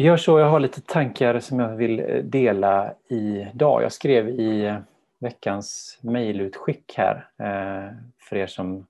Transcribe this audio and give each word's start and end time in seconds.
Vi 0.00 0.06
gör 0.06 0.16
så, 0.16 0.38
jag 0.38 0.46
har 0.46 0.60
lite 0.60 0.80
tankar 0.80 1.40
som 1.40 1.60
jag 1.60 1.76
vill 1.76 2.00
eh, 2.00 2.24
dela 2.24 2.94
idag. 3.08 3.82
Jag 3.82 3.92
skrev 3.92 4.28
i 4.28 4.76
veckans 5.18 5.98
mejlutskick 6.02 6.94
här 6.96 7.28
eh, 7.38 7.96
för 8.18 8.36
er 8.36 8.46
som 8.46 8.86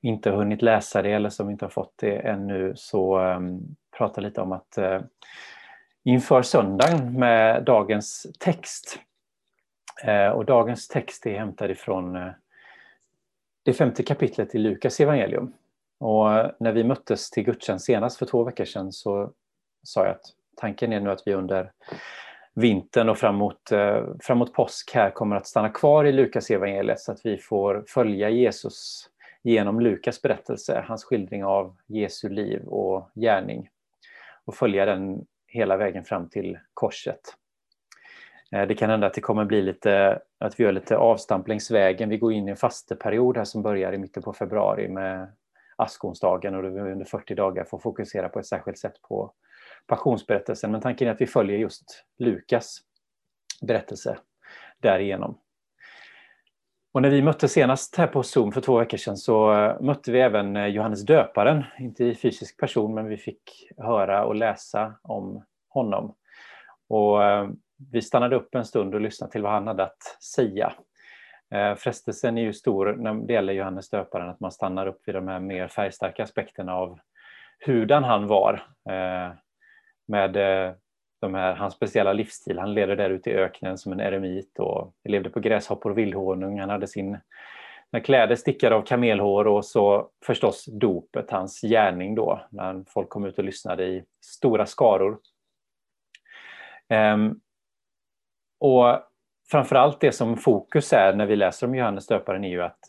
inte 0.00 0.30
har 0.30 0.36
hunnit 0.36 0.62
läsa 0.62 1.02
det 1.02 1.12
eller 1.12 1.30
som 1.30 1.50
inte 1.50 1.64
har 1.64 1.70
fått 1.70 1.92
det 1.96 2.16
ännu 2.16 2.72
så 2.76 3.18
ehm, 3.18 3.60
prata 3.98 4.20
lite 4.20 4.40
om 4.40 4.52
att 4.52 4.78
eh, 4.78 5.00
inför 6.04 6.42
söndagen 6.42 7.18
med 7.18 7.64
dagens 7.64 8.26
text. 8.38 8.98
Och 10.34 10.44
dagens 10.44 10.88
text 10.88 11.26
är 11.26 11.38
hämtad 11.38 11.70
ifrån 11.70 12.32
det 13.62 13.72
femte 13.72 14.02
kapitlet 14.02 14.54
i 14.54 14.58
Lukas 14.58 15.00
evangelium. 15.00 15.52
Och 15.98 16.26
när 16.60 16.72
vi 16.72 16.84
möttes 16.84 17.30
till 17.30 17.44
gudstjänst 17.44 17.86
senast 17.86 18.18
för 18.18 18.26
två 18.26 18.44
veckor 18.44 18.64
sedan 18.64 18.92
så 18.92 19.32
sa 19.82 20.04
jag 20.04 20.10
att 20.10 20.24
tanken 20.56 20.92
är 20.92 21.00
nu 21.00 21.10
att 21.10 21.22
vi 21.26 21.34
under 21.34 21.72
vintern 22.54 23.08
och 23.08 23.18
framåt, 23.18 23.72
eh, 23.72 24.04
framåt 24.20 24.52
påsk 24.52 24.94
här 24.94 25.10
kommer 25.10 25.36
att 25.36 25.46
stanna 25.46 25.68
kvar 25.68 26.04
i 26.04 26.12
Lukas 26.12 26.50
evangeliet 26.50 27.00
så 27.00 27.12
att 27.12 27.26
vi 27.26 27.38
får 27.38 27.84
följa 27.88 28.30
Jesus 28.30 29.08
genom 29.42 29.80
Lukas 29.80 30.22
berättelse, 30.22 30.84
hans 30.88 31.04
skildring 31.04 31.44
av 31.44 31.76
Jesu 31.86 32.28
liv 32.28 32.62
och 32.64 33.10
gärning 33.14 33.68
och 34.44 34.54
följa 34.54 34.86
den 34.86 35.26
hela 35.46 35.76
vägen 35.76 36.04
fram 36.04 36.28
till 36.28 36.58
korset. 36.74 37.20
Eh, 38.52 38.66
det 38.66 38.74
kan 38.74 38.90
hända 38.90 39.06
att 39.06 39.14
det 39.14 39.20
kommer 39.20 39.44
bli 39.44 39.62
lite, 39.62 40.22
att 40.38 40.60
vi 40.60 40.64
gör 40.64 40.72
lite 40.72 40.96
avstamp 40.96 41.48
längs 41.48 41.70
vägen. 41.70 42.08
Vi 42.08 42.18
går 42.18 42.32
in 42.32 42.48
i 42.48 42.50
en 42.50 42.56
fasteperiod 42.56 43.36
här 43.36 43.44
som 43.44 43.62
börjar 43.62 43.92
i 43.92 43.98
mitten 43.98 44.22
på 44.22 44.32
februari 44.32 44.88
med 44.88 45.32
askonsdagen 45.76 46.54
och 46.54 46.62
då 46.62 46.68
vi 46.68 46.80
under 46.80 47.04
40 47.04 47.34
dagar 47.34 47.64
får 47.64 47.78
fokusera 47.78 48.28
på 48.28 48.38
ett 48.38 48.46
särskilt 48.46 48.78
sätt 48.78 49.02
på 49.02 49.32
passionsberättelsen. 49.92 50.72
Men 50.72 50.80
tanken 50.80 51.08
är 51.08 51.12
att 51.12 51.20
vi 51.20 51.26
följer 51.26 51.58
just 51.58 52.04
Lukas 52.18 52.78
berättelse 53.60 54.18
därigenom. 54.80 55.38
Och 56.92 57.02
när 57.02 57.10
vi 57.10 57.22
möttes 57.22 57.52
senast 57.52 57.96
här 57.96 58.06
på 58.06 58.22
Zoom 58.22 58.52
för 58.52 58.60
två 58.60 58.78
veckor 58.78 58.98
sedan 58.98 59.16
så 59.16 59.52
eh, 59.52 59.80
mötte 59.80 60.12
vi 60.12 60.20
även 60.20 60.56
eh, 60.56 60.66
Johannes 60.66 61.06
döparen, 61.06 61.64
inte 61.78 62.04
i 62.04 62.14
fysisk 62.14 62.60
person 62.60 62.94
men 62.94 63.08
vi 63.08 63.16
fick 63.16 63.72
höra 63.76 64.24
och 64.24 64.34
läsa 64.34 64.94
om 65.02 65.44
honom. 65.68 66.14
Och 66.88 67.24
eh, 67.24 67.48
vi 67.92 68.02
stannade 68.02 68.36
upp 68.36 68.54
en 68.54 68.64
stund 68.64 68.94
och 68.94 69.00
lyssnade 69.00 69.32
till 69.32 69.42
vad 69.42 69.52
han 69.52 69.66
hade 69.66 69.82
att 69.82 70.02
säga. 70.34 70.72
Frestelsen 71.76 72.38
är 72.38 72.42
ju 72.42 72.52
stor 72.52 72.96
när 72.98 73.14
det 73.14 73.32
gäller 73.32 73.52
Johannes 73.52 73.90
döparen 73.90 74.28
att 74.28 74.40
man 74.40 74.52
stannar 74.52 74.86
upp 74.86 75.08
vid 75.08 75.14
de 75.14 75.28
här 75.28 75.40
mer 75.40 75.68
färgstarka 75.68 76.22
aspekterna 76.22 76.74
av 76.74 76.98
hurdan 77.66 78.04
han 78.04 78.26
var 78.26 78.62
med 80.12 80.36
eh, 80.36 80.72
de 81.20 81.34
här, 81.34 81.54
hans 81.54 81.74
speciella 81.74 82.12
livsstil. 82.12 82.58
Han 82.58 82.74
levde 82.74 82.96
där 82.96 83.10
ute 83.10 83.30
i 83.30 83.34
öknen 83.34 83.78
som 83.78 83.92
en 83.92 84.00
eremit 84.00 84.58
och 84.58 84.94
levde 85.04 85.30
på 85.30 85.40
gräshoppor 85.40 85.90
och 85.90 85.98
vildhonung. 85.98 86.60
Han 86.60 86.70
hade 86.70 86.86
sin 86.86 87.18
kläder 88.04 88.36
stickade 88.36 88.74
av 88.74 88.82
kamelhår 88.82 89.46
och 89.46 89.64
så 89.64 90.10
förstås 90.24 90.64
dopet, 90.64 91.30
hans 91.30 91.60
gärning 91.60 92.14
då, 92.14 92.46
när 92.50 92.84
folk 92.88 93.08
kom 93.08 93.24
ut 93.24 93.38
och 93.38 93.44
lyssnade 93.44 93.84
i 93.84 94.04
stora 94.20 94.66
skaror. 94.66 95.18
Um, 97.14 97.40
och 98.58 99.00
framförallt 99.50 100.00
det 100.00 100.12
som 100.12 100.36
fokus 100.36 100.92
är 100.92 101.14
när 101.14 101.26
vi 101.26 101.36
läser 101.36 101.66
om 101.66 101.74
Johannes 101.74 102.06
döparen 102.06 102.44
är 102.44 102.48
ju 102.48 102.62
att, 102.62 102.80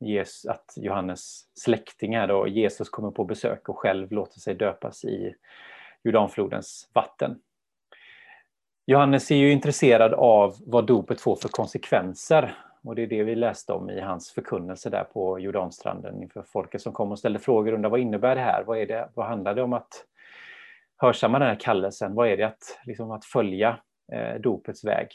Jesus, 0.00 0.46
att 0.46 0.74
Johannes 0.76 1.44
släktingar 1.54 2.28
då, 2.28 2.48
Jesus 2.48 2.88
kommer 2.88 3.10
på 3.10 3.24
besök 3.24 3.68
och 3.68 3.78
själv 3.78 4.12
låter 4.12 4.40
sig 4.40 4.54
döpas 4.54 5.04
i 5.04 5.34
Jordanflodens 6.04 6.90
vatten. 6.94 7.40
Johannes 8.86 9.30
är 9.30 9.36
ju 9.36 9.52
intresserad 9.52 10.14
av 10.14 10.56
vad 10.66 10.86
dopet 10.86 11.20
får 11.20 11.36
för 11.36 11.48
konsekvenser 11.48 12.54
och 12.82 12.94
det 12.94 13.02
är 13.02 13.06
det 13.06 13.22
vi 13.22 13.34
läste 13.34 13.72
om 13.72 13.90
i 13.90 14.00
hans 14.00 14.30
förkunnelse 14.30 14.90
där 14.90 15.04
på 15.04 15.38
Jordanstranden 15.38 16.22
inför 16.22 16.42
folket 16.42 16.82
som 16.82 16.92
kom 16.92 17.12
och 17.12 17.18
ställde 17.18 17.38
frågor 17.38 17.72
under 17.72 17.88
vad 17.88 18.00
innebär 18.00 18.34
det 18.34 18.40
här? 18.40 18.64
Vad, 18.64 18.78
är 18.78 18.86
det, 18.86 19.08
vad 19.14 19.26
handlar 19.26 19.54
det 19.54 19.62
om 19.62 19.72
att 19.72 20.04
hörsamma 20.96 21.38
den 21.38 21.48
här 21.48 21.60
kallelsen? 21.60 22.14
Vad 22.14 22.28
är 22.28 22.36
det 22.36 22.46
att, 22.46 22.80
liksom, 22.84 23.10
att 23.10 23.24
följa 23.24 23.80
eh, 24.12 24.40
dopets 24.40 24.84
väg? 24.84 25.08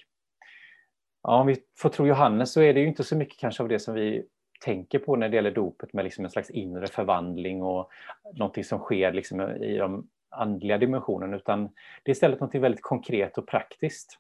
Ja, 1.24 1.40
om 1.40 1.48
vi 1.48 1.58
får 1.78 1.90
tro 1.90 2.08
Johannes 2.08 2.54
så 2.54 2.62
är 2.62 2.74
det 2.74 2.80
ju 2.80 2.88
inte 2.88 3.04
så 3.04 3.16
mycket 3.16 3.40
kanske 3.40 3.64
av 3.64 3.70
det 3.70 3.80
som 3.80 3.94
vi 3.94 4.26
tänker 4.66 5.00
på 5.00 5.16
när 5.16 5.30
det 5.30 5.36
gäller 5.36 5.52
dopet 5.52 5.94
med 5.94 6.04
liksom 6.04 6.26
en 6.26 6.32
slags 6.32 6.50
inre 6.50 6.88
förvandling 6.88 7.64
och 7.64 7.90
någonting 8.34 8.64
som 8.64 8.80
sker 8.80 9.14
liksom 9.14 9.42
i 9.42 9.78
de 9.78 10.08
andliga 10.34 10.78
dimensionen 10.78 11.34
utan 11.34 11.64
det 12.04 12.12
är 12.12 12.12
istället 12.12 12.40
något 12.40 12.56
väldigt 12.56 12.82
konkret 12.82 13.38
och 13.38 13.48
praktiskt. 13.48 14.18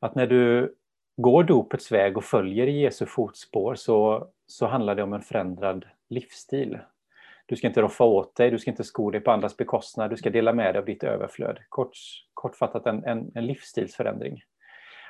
Att 0.00 0.14
när 0.14 0.26
du 0.26 0.74
går 1.16 1.44
dopets 1.44 1.92
väg 1.92 2.16
och 2.16 2.24
följer 2.24 2.66
i 2.66 2.80
Jesu 2.80 3.06
fotspår 3.06 3.74
så, 3.74 4.28
så 4.46 4.66
handlar 4.66 4.94
det 4.94 5.02
om 5.02 5.12
en 5.12 5.22
förändrad 5.22 5.86
livsstil. 6.08 6.78
Du 7.46 7.56
ska 7.56 7.66
inte 7.66 7.82
roffa 7.82 8.04
åt 8.04 8.36
dig, 8.36 8.50
du 8.50 8.58
ska 8.58 8.70
inte 8.70 8.84
sko 8.84 9.10
dig 9.10 9.20
på 9.20 9.30
andras 9.30 9.56
bekostnad, 9.56 10.10
du 10.10 10.16
ska 10.16 10.30
dela 10.30 10.52
med 10.52 10.74
dig 10.74 10.78
av 10.78 10.84
ditt 10.84 11.04
överflöd. 11.04 11.58
Kort, 11.68 11.96
kortfattat 12.34 12.86
en, 12.86 13.04
en, 13.04 13.32
en 13.34 13.46
livsstilsförändring. 13.46 14.42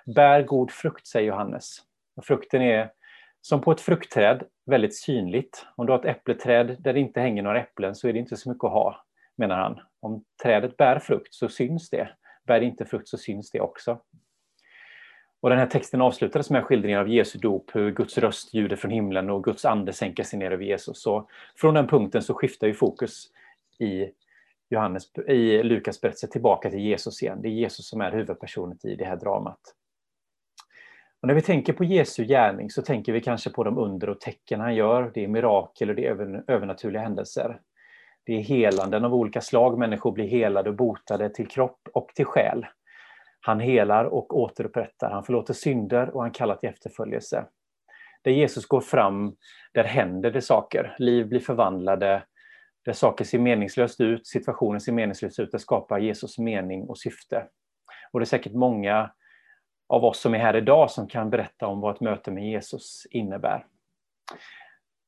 Bär 0.07 0.43
god 0.43 0.71
frukt, 0.71 1.07
säger 1.07 1.29
Johannes. 1.29 1.79
Och 2.17 2.25
frukten 2.25 2.63
är 2.63 2.91
som 3.41 3.61
på 3.61 3.73
ett 3.73 3.81
fruktträd 3.81 4.43
väldigt 4.67 4.97
synligt. 4.97 5.67
Om 5.77 5.87
du 5.87 5.93
har 5.93 5.99
ett 5.99 6.17
äppleträd 6.17 6.77
där 6.79 6.93
det 6.93 7.01
inte 7.01 7.21
hänger 7.21 7.43
några 7.43 7.61
äpplen 7.61 7.95
så 7.95 8.09
är 8.09 8.13
det 8.13 8.19
inte 8.19 8.37
så 8.37 8.49
mycket 8.49 8.65
att 8.65 8.73
ha 8.73 9.06
menar 9.37 9.59
han. 9.59 9.81
Om 10.01 10.25
trädet 10.43 10.77
bär 10.77 10.99
frukt 10.99 11.35
så 11.35 11.49
syns 11.49 11.91
det. 11.91 12.09
Bär 12.47 12.61
inte 12.61 12.85
frukt 12.85 13.09
så 13.09 13.19
syns 13.19 13.51
det 13.51 13.61
också. 13.61 14.01
Och 15.41 15.51
den 15.51 15.59
här 15.59 15.67
texten 15.67 16.01
avslutades 16.01 16.51
med 16.51 16.65
skildringen 16.65 17.01
av 17.01 17.09
Jesu 17.09 17.39
dop, 17.39 17.71
hur 17.75 17.91
Guds 17.91 18.19
röst 18.19 18.55
ljuder 18.55 18.77
från 18.77 18.91
himlen 18.91 19.31
och 19.31 19.45
Guds 19.45 19.65
ande 19.65 19.93
sänker 19.93 20.23
sig 20.23 20.39
ner 20.39 20.51
över 20.51 20.65
Jesus. 20.65 21.03
Så 21.03 21.29
från 21.57 21.75
den 21.75 21.87
punkten 21.87 22.23
så 22.23 22.35
skiftar 22.35 22.67
ju 22.67 22.75
fokus 22.75 23.31
i, 23.79 24.11
Johannes, 24.71 25.19
i 25.29 25.63
Lukas 25.63 26.01
berättelse 26.01 26.27
tillbaka 26.27 26.71
till 26.71 26.79
Jesus 26.79 27.23
igen. 27.23 27.43
Det 27.43 27.49
är 27.49 27.53
Jesus 27.53 27.89
som 27.89 28.01
är 28.01 28.13
huvudpersonen 28.13 28.79
i 28.83 28.95
det 28.95 29.05
här 29.05 29.17
dramat. 29.17 29.61
Och 31.21 31.29
när 31.29 31.35
vi 31.35 31.43
tänker 31.43 31.73
på 31.73 31.85
Jesu 31.85 32.25
gärning 32.25 32.71
så 32.71 32.83
tänker 32.83 33.13
vi 33.13 33.21
kanske 33.21 33.51
på 33.51 33.65
de 33.65 33.79
under 33.79 34.09
och 34.09 34.21
tecken 34.21 34.61
han 34.61 34.75
gör. 34.75 35.11
Det 35.15 35.25
är 35.25 35.29
mirakel 35.29 35.91
och 35.91 35.97
det 35.97 36.07
är 36.07 36.43
övernaturliga 36.51 37.03
händelser. 37.03 37.61
Det 38.27 38.33
är 38.33 38.41
helanden 38.41 39.05
av 39.05 39.15
olika 39.15 39.41
slag. 39.41 39.79
Människor 39.79 40.13
blir 40.13 40.29
helade 40.29 40.71
och 40.71 40.77
botade 40.77 41.29
till 41.29 41.49
kropp 41.49 41.89
och 41.93 42.09
till 42.15 42.25
själ. 42.25 42.67
Han 43.41 43.61
helar 43.61 44.05
och 44.05 44.39
återupprättar. 44.39 45.11
Han 45.11 45.25
förlåter 45.25 45.55
synder 45.55 46.11
och 46.15 46.23
han 46.23 46.31
kallar 46.31 46.57
till 46.57 46.69
efterföljelse. 46.69 47.47
Där 48.23 48.33
Jesus 48.33 48.67
går 48.67 48.81
fram, 48.81 49.37
där 49.75 49.85
händer 49.85 50.31
det 50.31 50.43
saker. 50.43 50.97
Liv 50.99 51.29
blir 51.29 51.41
förvandlade. 51.41 52.23
Där 52.85 52.93
saker 52.93 53.25
ser 53.25 53.39
meningslöst 53.39 54.01
ut, 54.01 54.27
situationen 54.27 54.81
ser 54.81 54.93
meningslös 54.93 55.39
ut. 55.39 55.53
Där 55.53 55.59
skapar 55.59 55.99
Jesus 55.99 56.39
mening 56.39 56.89
och 56.89 56.99
syfte. 56.99 57.47
Och 58.13 58.21
det 58.21 58.25
är 58.25 58.27
säkert 58.27 58.53
många 58.53 59.11
av 59.89 60.05
oss 60.05 60.21
som 60.21 60.35
är 60.35 60.39
här 60.39 60.57
idag 60.57 60.91
som 60.91 61.09
kan 61.09 61.31
berätta 61.31 61.67
om 61.67 61.81
vad 61.81 61.95
ett 61.95 62.01
möte 62.01 62.31
med 62.31 62.51
Jesus 62.51 63.07
innebär. 63.11 63.67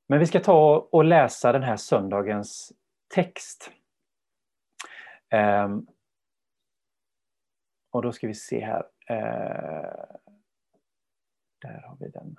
Men 0.09 0.19
vi 0.19 0.27
ska 0.27 0.41
ta 0.41 0.89
och 0.93 1.05
läsa 1.05 1.53
den 1.53 1.62
här 1.62 1.77
söndagens 1.77 2.73
text. 3.09 3.71
Um, 5.65 5.87
och 7.91 8.03
då 8.03 8.13
ska 8.13 8.27
vi 8.27 8.35
se 8.35 8.61
här. 8.61 8.83
Uh, 9.11 10.17
där 11.59 11.83
har 11.87 11.97
vi 12.01 12.09
den. 12.09 12.37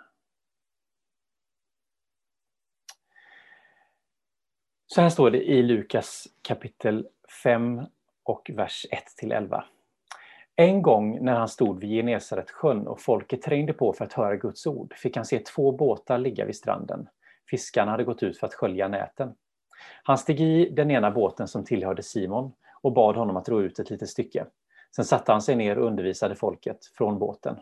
Så 4.87 5.01
här 5.01 5.09
står 5.09 5.31
det 5.31 5.43
i 5.43 5.61
Lukas 5.63 6.27
kapitel 6.41 7.07
5 7.43 7.81
och 8.23 8.51
vers 8.53 8.85
1 8.91 9.05
till 9.17 9.31
11. 9.31 9.65
En 10.55 10.81
gång 10.81 11.25
när 11.25 11.33
han 11.35 11.49
stod 11.49 11.79
vid 11.79 11.89
Genesaretsjön 11.89 12.87
och 12.87 13.01
folket 13.01 13.41
trängde 13.41 13.73
på 13.73 13.93
för 13.93 14.05
att 14.05 14.13
höra 14.13 14.35
Guds 14.35 14.67
ord 14.67 14.93
fick 14.93 15.15
han 15.15 15.25
se 15.25 15.39
två 15.39 15.71
båtar 15.71 16.17
ligga 16.17 16.45
vid 16.45 16.55
stranden. 16.55 17.09
Fiskarna 17.49 17.91
hade 17.91 18.03
gått 18.03 18.23
ut 18.23 18.37
för 18.37 18.47
att 18.47 18.53
skölja 18.53 18.87
näten. 18.87 19.35
Han 20.03 20.17
steg 20.17 20.41
i 20.41 20.69
den 20.69 20.91
ena 20.91 21.11
båten 21.11 21.47
som 21.47 21.65
tillhörde 21.65 22.03
Simon 22.03 22.51
och 22.81 22.93
bad 22.93 23.15
honom 23.15 23.37
att 23.37 23.49
ro 23.49 23.61
ut 23.61 23.79
ett 23.79 23.89
litet 23.89 24.09
stycke. 24.09 24.45
Sen 24.95 25.05
satte 25.05 25.31
han 25.31 25.41
sig 25.41 25.55
ner 25.55 25.77
och 25.77 25.87
undervisade 25.87 26.35
folket 26.35 26.85
från 26.85 27.19
båten. 27.19 27.59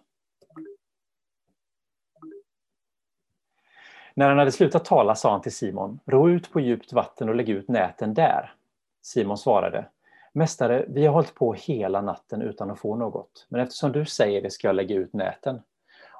När 4.13 4.29
han 4.29 4.37
hade 4.37 4.51
slutat 4.51 4.85
tala 4.85 5.15
sa 5.15 5.31
han 5.31 5.41
till 5.41 5.55
Simon, 5.55 5.99
ro 6.05 6.29
ut 6.29 6.51
på 6.51 6.59
djupt 6.59 6.93
vatten 6.93 7.29
och 7.29 7.35
lägg 7.35 7.49
ut 7.49 7.67
näten 7.67 8.13
där. 8.13 8.53
Simon 9.01 9.37
svarade, 9.37 9.85
Mästare, 10.33 10.85
vi 10.87 11.05
har 11.05 11.13
hållit 11.13 11.35
på 11.35 11.53
hela 11.53 12.01
natten 12.01 12.41
utan 12.41 12.71
att 12.71 12.79
få 12.79 12.95
något, 12.95 13.47
men 13.49 13.61
eftersom 13.61 13.91
du 13.91 14.05
säger 14.05 14.41
det 14.41 14.49
ska 14.49 14.67
jag 14.67 14.75
lägga 14.75 14.95
ut 14.95 15.13
näten. 15.13 15.61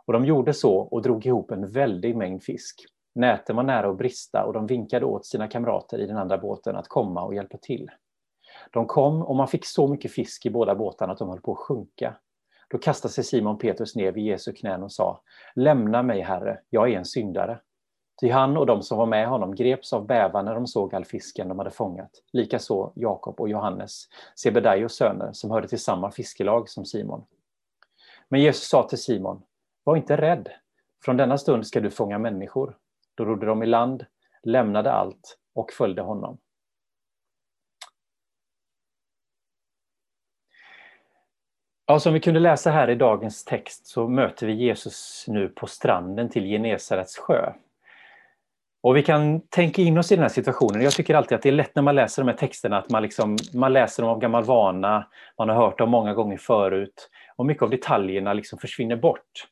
Och 0.05 0.13
de 0.13 0.25
gjorde 0.25 0.53
så 0.53 0.77
och 0.77 1.01
drog 1.01 1.25
ihop 1.25 1.51
en 1.51 1.71
väldig 1.71 2.15
mängd 2.15 2.43
fisk. 2.43 2.85
Näten 3.17 3.55
var 3.55 3.63
nära 3.63 3.89
att 3.89 3.97
brista 3.97 4.45
och 4.45 4.53
de 4.53 4.67
vinkade 4.67 5.05
åt 5.05 5.25
sina 5.25 5.47
kamrater 5.47 5.99
i 5.99 6.05
den 6.05 6.17
andra 6.17 6.37
båten 6.37 6.75
att 6.75 6.87
komma 6.87 7.23
och 7.23 7.35
hjälpa 7.35 7.57
till. 7.57 7.91
De 8.71 8.85
kom 8.85 9.21
och 9.21 9.35
man 9.35 9.47
fick 9.47 9.65
så 9.65 9.87
mycket 9.87 10.11
fisk 10.11 10.45
i 10.45 10.49
båda 10.49 10.75
båtarna 10.75 11.13
att 11.13 11.19
de 11.19 11.29
höll 11.29 11.41
på 11.41 11.51
att 11.51 11.57
sjunka. 11.57 12.15
Då 12.69 12.77
kastade 12.77 13.13
sig 13.13 13.23
Simon 13.23 13.57
Petrus 13.57 13.95
ner 13.95 14.11
vid 14.11 14.23
Jesu 14.23 14.53
knän 14.53 14.83
och 14.83 14.91
sa 14.91 15.21
Lämna 15.55 16.03
mig, 16.03 16.21
Herre, 16.21 16.59
jag 16.69 16.91
är 16.91 16.97
en 16.97 17.05
syndare. 17.05 17.59
Ty 18.21 18.29
han 18.29 18.57
och 18.57 18.65
de 18.65 18.81
som 18.81 18.97
var 18.97 19.05
med 19.05 19.27
honom 19.27 19.55
greps 19.55 19.93
av 19.93 20.07
bävan 20.07 20.45
när 20.45 20.55
de 20.55 20.67
såg 20.67 20.95
all 20.95 21.05
fisken 21.05 21.47
de 21.47 21.59
hade 21.59 21.71
fångat. 21.71 22.11
Likaså 22.33 22.91
Jakob 22.95 23.41
och 23.41 23.49
Johannes, 23.49 24.03
Sebedaios 24.35 24.95
söner, 24.95 25.29
som 25.33 25.51
hörde 25.51 25.67
till 25.67 25.79
samma 25.79 26.11
fiskelag 26.11 26.69
som 26.69 26.85
Simon. 26.85 27.25
Men 28.29 28.41
Jesus 28.41 28.69
sa 28.69 28.87
till 28.87 28.97
Simon, 28.97 29.41
var 29.83 29.95
inte 29.95 30.17
rädd. 30.17 30.49
Från 31.05 31.17
denna 31.17 31.37
stund 31.37 31.67
ska 31.67 31.79
du 31.79 31.91
fånga 31.91 32.19
människor. 32.19 32.77
Då 33.17 33.25
rodde 33.25 33.45
de 33.45 33.63
i 33.63 33.65
land, 33.65 34.05
lämnade 34.43 34.91
allt 34.91 35.37
och 35.55 35.71
följde 35.71 36.01
honom. 36.01 36.37
Ja, 41.85 41.99
som 41.99 42.13
vi 42.13 42.19
kunde 42.19 42.39
läsa 42.39 42.71
här 42.71 42.89
i 42.89 42.95
dagens 42.95 43.45
text 43.45 43.87
så 43.87 44.07
möter 44.07 44.47
vi 44.47 44.53
Jesus 44.53 45.25
nu 45.27 45.49
på 45.49 45.67
stranden 45.67 46.29
till 46.29 46.43
Genesarets 46.43 47.17
sjö. 47.17 47.53
Och 48.81 48.97
vi 48.97 49.03
kan 49.03 49.41
tänka 49.41 49.81
in 49.81 49.97
oss 49.97 50.11
i 50.11 50.15
den 50.15 50.21
här 50.21 50.29
situationen. 50.29 50.81
Jag 50.81 50.93
tycker 50.93 51.15
alltid 51.15 51.35
att 51.35 51.41
det 51.41 51.49
är 51.49 51.53
lätt 51.53 51.75
när 51.75 51.83
man 51.83 51.95
läser 51.95 52.21
de 52.21 52.27
här 52.29 52.37
texterna 52.37 52.77
att 52.77 52.89
man, 52.89 53.03
liksom, 53.03 53.37
man 53.53 53.73
läser 53.73 54.03
dem 54.03 54.11
av 54.11 54.19
gammal 54.19 54.43
vana, 54.43 55.07
man 55.37 55.49
har 55.49 55.55
hört 55.55 55.77
dem 55.77 55.89
många 55.89 56.13
gånger 56.13 56.37
förut 56.37 57.09
och 57.35 57.45
mycket 57.45 57.63
av 57.63 57.69
detaljerna 57.69 58.33
liksom 58.33 58.59
försvinner 58.59 58.95
bort. 58.95 59.47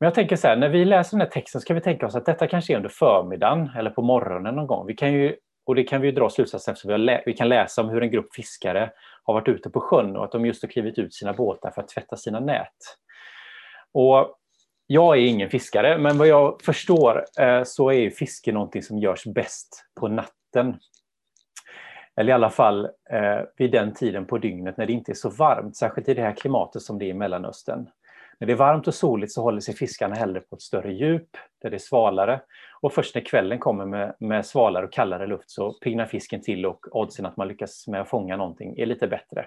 Men 0.00 0.06
jag 0.06 0.14
tänker 0.14 0.36
så 0.36 0.48
här, 0.48 0.56
när 0.56 0.68
vi 0.68 0.84
läser 0.84 1.16
den 1.16 1.26
här 1.26 1.30
texten 1.30 1.60
så 1.60 1.66
kan 1.66 1.74
vi 1.74 1.80
tänka 1.80 2.06
oss 2.06 2.14
att 2.14 2.26
detta 2.26 2.46
kanske 2.46 2.72
är 2.72 2.76
under 2.76 2.88
förmiddagen 2.88 3.70
eller 3.76 3.90
på 3.90 4.02
morgonen 4.02 4.54
någon 4.54 4.66
gång. 4.66 4.86
Vi 4.86 4.94
kan 4.94 5.12
ju, 5.12 5.36
och 5.66 5.74
det 5.74 5.84
kan 5.84 6.00
vi 6.00 6.08
ju 6.08 6.12
dra 6.12 6.30
slutsatsen 6.30 6.72
eftersom 6.72 7.06
vi, 7.06 7.22
vi 7.26 7.32
kan 7.32 7.48
läsa 7.48 7.82
om 7.82 7.88
hur 7.88 8.02
en 8.02 8.10
grupp 8.10 8.34
fiskare 8.34 8.90
har 9.22 9.34
varit 9.34 9.48
ute 9.48 9.70
på 9.70 9.80
sjön 9.80 10.16
och 10.16 10.24
att 10.24 10.32
de 10.32 10.46
just 10.46 10.62
har 10.62 10.68
klivit 10.68 10.98
ut 10.98 11.14
sina 11.14 11.32
båtar 11.32 11.70
för 11.70 11.82
att 11.82 11.88
tvätta 11.88 12.16
sina 12.16 12.40
nät. 12.40 12.76
Och 13.92 14.36
jag 14.86 15.16
är 15.16 15.20
ingen 15.20 15.50
fiskare, 15.50 15.98
men 15.98 16.18
vad 16.18 16.28
jag 16.28 16.62
förstår 16.62 17.24
eh, 17.40 17.62
så 17.64 17.92
är 17.92 18.10
fiske 18.10 18.52
någonting 18.52 18.82
som 18.82 18.98
görs 18.98 19.24
bäst 19.24 19.84
på 20.00 20.08
natten. 20.08 20.78
Eller 22.16 22.30
i 22.30 22.32
alla 22.32 22.50
fall 22.50 22.84
eh, 23.10 23.40
vid 23.56 23.70
den 23.70 23.94
tiden 23.94 24.26
på 24.26 24.38
dygnet 24.38 24.76
när 24.76 24.86
det 24.86 24.92
inte 24.92 25.12
är 25.12 25.14
så 25.14 25.30
varmt, 25.30 25.76
särskilt 25.76 26.08
i 26.08 26.14
det 26.14 26.22
här 26.22 26.36
klimatet 26.36 26.82
som 26.82 26.98
det 26.98 27.04
är 27.04 27.08
i 27.08 27.14
Mellanöstern. 27.14 27.88
När 28.40 28.46
det 28.46 28.52
är 28.52 28.56
varmt 28.56 28.88
och 28.88 28.94
soligt 28.94 29.32
så 29.32 29.42
håller 29.42 29.60
sig 29.60 29.74
fiskarna 29.74 30.14
hellre 30.14 30.40
på 30.40 30.56
ett 30.56 30.62
större 30.62 30.92
djup, 30.92 31.28
där 31.62 31.70
det 31.70 31.76
är 31.76 31.78
svalare. 31.78 32.40
Och 32.80 32.92
först 32.92 33.14
när 33.14 33.22
kvällen 33.22 33.58
kommer 33.58 33.86
med, 33.86 34.14
med 34.20 34.46
svalare 34.46 34.86
och 34.86 34.92
kallare 34.92 35.26
luft 35.26 35.50
så 35.50 35.72
piggnar 35.72 36.06
fisken 36.06 36.42
till 36.42 36.66
och 36.66 36.96
oddsen 36.96 37.26
att 37.26 37.36
man 37.36 37.48
lyckas 37.48 37.86
med 37.86 38.00
att 38.00 38.08
fånga 38.08 38.36
någonting 38.36 38.78
är 38.78 38.86
lite 38.86 39.08
bättre. 39.08 39.46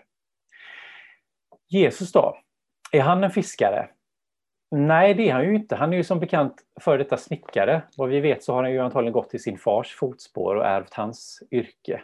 Jesus 1.70 2.12
då? 2.12 2.38
Är 2.92 3.02
han 3.02 3.24
en 3.24 3.32
fiskare? 3.32 3.90
Nej, 4.72 5.14
det 5.14 5.30
är 5.30 5.34
han 5.34 5.46
ju 5.46 5.56
inte. 5.56 5.76
Han 5.76 5.94
är 5.94 5.98
ju 5.98 6.04
som 6.04 6.20
bekant 6.20 6.56
före 6.82 6.98
detta 6.98 7.18
snickare. 7.18 7.82
Vad 7.98 8.10
vi 8.10 8.20
vet 8.20 8.44
så 8.44 8.54
har 8.54 8.64
han 8.64 8.72
ju 8.72 8.80
antagligen 8.80 9.14
gått 9.14 9.34
i 9.34 9.40
sin 9.40 9.58
fars 9.58 9.96
fotspår 9.96 10.56
och 10.56 10.66
ärvt 10.66 10.94
hans 10.94 11.44
yrke 11.52 12.02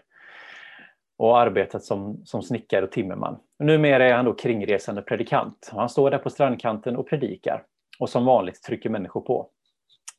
och 1.17 1.39
arbetat 1.39 1.83
som, 1.83 2.25
som 2.25 2.43
snickare 2.43 2.85
och 2.85 2.91
timmerman. 2.91 3.37
Numera 3.59 4.05
är 4.05 4.13
han 4.13 4.25
då 4.25 4.33
kringresande 4.33 5.01
predikant. 5.01 5.69
Han 5.73 5.89
står 5.89 6.11
där 6.11 6.17
på 6.17 6.29
strandkanten 6.29 6.95
och 6.95 7.09
predikar 7.09 7.63
och 7.99 8.09
som 8.09 8.25
vanligt 8.25 8.63
trycker 8.63 8.89
människor 8.89 9.21
på. 9.21 9.49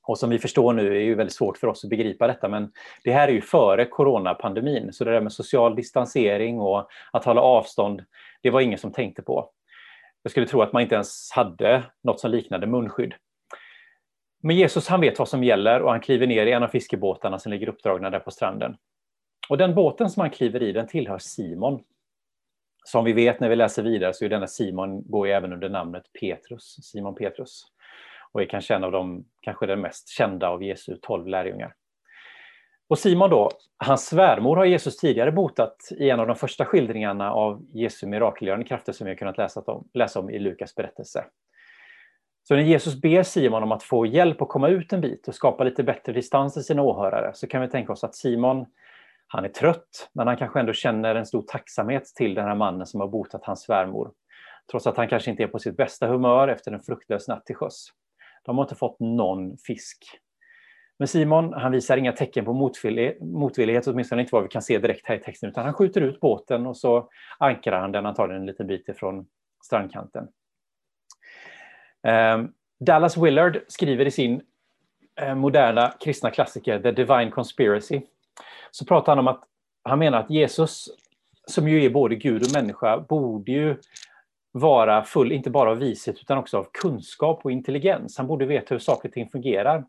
Och 0.07 0.19
som 0.19 0.31
vi 0.31 0.39
förstår 0.39 0.73
nu 0.73 0.87
är 0.87 0.91
det 0.91 1.01
ju 1.01 1.15
väldigt 1.15 1.35
svårt 1.35 1.59
för 1.59 1.67
oss 1.67 1.85
att 1.85 1.91
begripa 1.91 2.27
detta, 2.27 2.49
men 2.49 2.73
det 3.05 3.13
här 3.13 3.29
är 3.29 3.33
ju 3.33 3.41
före 3.41 3.85
coronapandemin, 3.85 4.93
så 4.93 5.05
det 5.05 5.11
där 5.11 5.21
med 5.21 5.33
social 5.33 5.77
distansering 5.77 6.61
och 6.61 6.89
att 7.13 7.25
hålla 7.25 7.41
avstånd, 7.41 8.05
det 8.43 8.51
var 8.51 8.61
ingen 8.61 8.79
som 8.79 8.93
tänkte 8.93 9.23
på. 9.23 9.51
Jag 10.23 10.31
skulle 10.31 10.47
tro 10.47 10.63
att 10.63 10.73
man 10.73 10.83
inte 10.83 10.95
ens 10.95 11.31
hade 11.33 11.83
något 12.03 12.21
som 12.21 12.31
liknade 12.31 12.67
munskydd. 12.67 13.15
Men 14.43 14.57
Jesus 14.57 14.89
han 14.89 15.01
vet 15.01 15.19
vad 15.19 15.29
som 15.29 15.45
gäller 15.45 15.83
och 15.83 15.91
han 15.91 16.01
kliver 16.01 16.27
ner 16.27 16.47
i 16.47 16.53
en 16.53 16.63
av 16.63 16.69
fiskebåtarna 16.69 17.39
som 17.39 17.53
ligger 17.53 17.69
uppdragna 17.69 18.11
där 18.11 18.21
på 18.21 18.31
stranden. 18.31 18.77
Och 19.49 19.59
den 19.59 19.75
båten 19.75 20.11
som 20.11 20.21
han 20.21 20.31
kliver 20.31 20.63
i 20.63 20.73
den 20.73 20.87
tillhör 20.87 21.19
Simon. 21.19 21.83
Som 22.85 23.05
vi 23.05 23.13
vet 23.13 23.41
när 23.41 23.49
vi 23.49 23.57
läser 23.57 23.83
vidare 23.83 24.15
så 24.15 24.25
är 24.25 24.29
denna 24.29 24.47
Simon 24.47 25.03
går 25.11 25.29
även 25.29 25.53
under 25.53 25.69
namnet 25.69 26.05
Petrus, 26.21 26.77
Simon 26.83 27.15
Petrus. 27.15 27.65
Och 28.33 28.43
är 28.43 28.47
kanske 28.47 28.75
en 28.75 28.85
av 28.85 28.93
de, 28.93 29.25
kanske 29.41 29.67
den 29.67 29.81
mest 29.81 30.09
kända 30.09 30.49
av 30.49 30.63
Jesu 30.63 30.97
tolv 31.03 31.27
lärjungar. 31.27 31.75
Och 32.89 32.99
Simon 32.99 33.31
då, 33.31 33.51
hans 33.79 34.07
svärmor 34.07 34.57
har 34.57 34.65
Jesus 34.65 34.97
tidigare 34.97 35.33
botat 35.33 35.89
i 35.99 36.11
en 36.11 36.21
av 36.21 36.27
de 36.27 36.37
första 36.37 36.65
skildringarna 36.65 37.33
av 37.33 37.67
Jesu 37.73 38.07
mirakelgörande 38.07 38.67
krafter 38.67 38.93
som 38.93 39.05
vi 39.05 39.11
har 39.11 39.17
kunnat 39.17 39.39
läsa 39.39 39.61
om, 39.61 39.89
läsa 39.95 40.21
om 40.21 40.31
i 40.31 40.39
Lukas 40.39 40.75
berättelse. 40.75 41.25
Så 42.49 42.55
när 42.55 42.63
Jesus 42.63 43.01
ber 43.01 43.23
Simon 43.23 43.63
om 43.63 43.73
att 43.73 43.83
få 43.83 44.07
hjälp 44.07 44.43
att 44.43 44.49
komma 44.49 44.69
ut 44.69 44.93
en 44.93 45.01
bit 45.01 45.29
och 45.29 45.35
skapa 45.35 45.65
lite 45.65 45.83
bättre 45.83 46.13
distans 46.13 46.55
till 46.55 46.65
sina 46.65 46.83
åhörare 46.83 47.31
så 47.35 47.47
kan 47.47 47.63
vi 47.63 47.69
tänka 47.69 47.93
oss 47.93 48.05
att 48.05 48.15
Simon, 48.15 48.67
han 49.27 49.45
är 49.45 49.49
trött, 49.49 50.11
men 50.13 50.27
han 50.27 50.37
kanske 50.37 50.61
ändå 50.61 50.73
känner 50.73 51.15
en 51.15 51.27
stor 51.27 51.43
tacksamhet 51.43 52.05
till 52.05 52.35
den 52.35 52.45
här 52.45 52.55
mannen 52.55 52.87
som 52.87 53.01
har 53.01 53.09
botat 53.09 53.45
hans 53.45 53.63
svärmor. 53.63 54.13
Trots 54.71 54.87
att 54.87 54.97
han 54.97 55.09
kanske 55.09 55.31
inte 55.31 55.43
är 55.43 55.47
på 55.47 55.59
sitt 55.59 55.77
bästa 55.77 56.07
humör 56.07 56.49
efter 56.49 56.73
en 56.73 56.81
fruktlös 56.81 57.29
natt 57.29 57.47
till 57.47 57.57
sjöss. 57.57 57.89
De 58.45 58.59
har 58.59 58.65
inte 58.65 58.75
fått 58.75 59.01
någon 59.01 59.59
fisk 59.59 60.21
men 60.99 61.09
Simon, 61.09 61.53
han 61.53 61.73
visar 61.73 61.97
inga 61.97 62.13
tecken 62.13 62.45
på 62.45 62.53
motvillighet, 62.53 63.87
åtminstone 63.87 64.23
inte 64.23 64.35
vad 64.35 64.43
vi 64.43 64.49
kan 64.49 64.63
se 64.63 64.79
direkt 64.79 65.07
här 65.07 65.17
i 65.17 65.21
texten, 65.21 65.51
utan 65.51 65.65
han 65.65 65.75
skjuter 65.75 66.01
ut 66.01 66.21
båten 66.21 66.67
och 66.67 66.77
så 66.77 67.09
ankrar 67.39 67.81
han 67.81 67.93
den 67.93 68.07
antagligen 68.07 68.43
en 68.43 68.47
liten 68.47 68.67
bit 68.67 68.89
ifrån 68.89 69.27
strandkanten. 69.65 70.29
Ehm, 72.03 72.53
Dallas 72.81 73.17
Willard 73.17 73.61
skriver 73.69 74.07
i 74.07 74.11
sin 74.11 74.43
eh, 75.21 75.35
moderna 75.35 75.95
kristna 76.01 76.31
klassiker 76.31 76.81
The 76.81 76.93
Divine 76.93 77.31
Conspiracy, 77.31 78.01
så 78.71 78.85
pratar 78.85 79.13
han 79.13 79.19
om 79.19 79.29
att 79.29 79.45
han 79.85 79.99
menar 79.99 80.19
att 80.19 80.31
Jesus, 80.31 80.89
som 81.47 81.69
ju 81.69 81.85
är 81.85 81.91
både 81.91 82.15
Gud 82.15 82.43
och 82.43 82.63
människa, 82.63 82.99
borde 82.99 83.53
ju 83.53 83.77
vara 84.53 85.05
full, 85.05 85.33
inte 85.33 85.51
bara 85.51 85.71
av 85.71 85.79
vishet, 85.79 86.19
utan 86.21 86.39
också 86.39 86.59
av 86.59 86.67
kunskap 86.83 87.41
och 87.45 87.53
intelligens. 87.53 88.19
Han 88.19 88.27
borde 88.27 88.47
veta 88.47 88.75
hur 88.75 88.79
saker 88.79 89.09
och 89.09 89.13
ting 89.13 89.29
fungerar. 89.29 89.85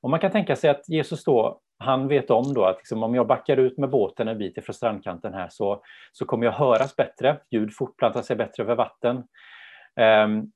Och 0.00 0.10
man 0.10 0.20
kan 0.20 0.30
tänka 0.30 0.56
sig 0.56 0.70
att 0.70 0.88
Jesus 0.88 1.24
då, 1.24 1.60
han 1.78 2.08
vet 2.08 2.30
om 2.30 2.54
då 2.54 2.64
att 2.64 2.76
liksom, 2.76 3.02
om 3.02 3.14
jag 3.14 3.26
backar 3.26 3.56
ut 3.56 3.78
med 3.78 3.90
båten 3.90 4.28
en 4.28 4.38
bit 4.38 4.58
ifrån 4.58 4.74
strandkanten 4.74 5.34
här 5.34 5.48
så, 5.50 5.82
så 6.12 6.24
kommer 6.24 6.44
jag 6.46 6.52
höras 6.52 6.96
bättre, 6.96 7.38
ljud 7.50 7.74
fortplantar 7.74 8.22
sig 8.22 8.36
bättre 8.36 8.62
över 8.62 8.74
vatten. 8.74 9.16
Um, 10.26 10.52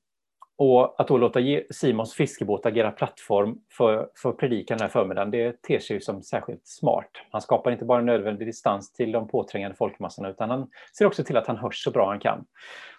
och 0.61 1.01
att 1.01 1.07
då 1.07 1.17
låta 1.17 1.39
Simons 1.71 2.13
fiskebåt 2.13 2.65
agera 2.65 2.91
plattform 2.91 3.57
för, 3.77 4.09
för 4.21 4.31
predikan 4.31 4.77
den 4.77 4.85
här 4.85 4.91
förmiddagen, 4.91 5.31
det 5.31 5.61
ter 5.61 5.79
sig 5.79 5.95
ju 5.95 6.01
som 6.01 6.23
särskilt 6.23 6.67
smart. 6.67 7.09
Han 7.31 7.41
skapar 7.41 7.71
inte 7.71 7.85
bara 7.85 8.01
nödvändig 8.01 8.47
distans 8.47 8.93
till 8.93 9.11
de 9.11 9.27
påträngande 9.27 9.77
folkmassorna, 9.77 10.29
utan 10.29 10.49
han 10.49 10.69
ser 10.97 11.05
också 11.05 11.23
till 11.23 11.37
att 11.37 11.47
han 11.47 11.57
hörs 11.57 11.83
så 11.83 11.91
bra 11.91 12.09
han 12.09 12.19
kan. 12.19 12.45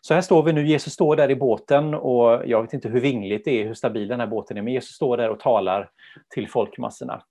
Så 0.01 0.15
här 0.15 0.21
står 0.21 0.43
vi 0.43 0.53
nu, 0.53 0.67
Jesus 0.67 0.93
står 0.93 1.17
där 1.17 1.31
i 1.31 1.37
båten 1.37 1.95
och 1.95 2.43
jag 2.47 2.63
vet 2.63 2.73
inte 2.73 2.89
hur 2.89 3.01
vingligt 3.01 3.45
det 3.45 3.63
är, 3.63 3.67
hur 3.67 3.75
stabil 3.75 4.09
den 4.09 4.21
här 4.21 4.27
båten 4.27 4.57
är, 4.57 4.63
men 4.63 4.73
Jesus 4.73 4.95
står 4.95 5.17
där 5.17 5.31
och 5.31 5.41
talar 5.41 5.91
till 6.35 6.49
folkmassorna. 6.49 7.23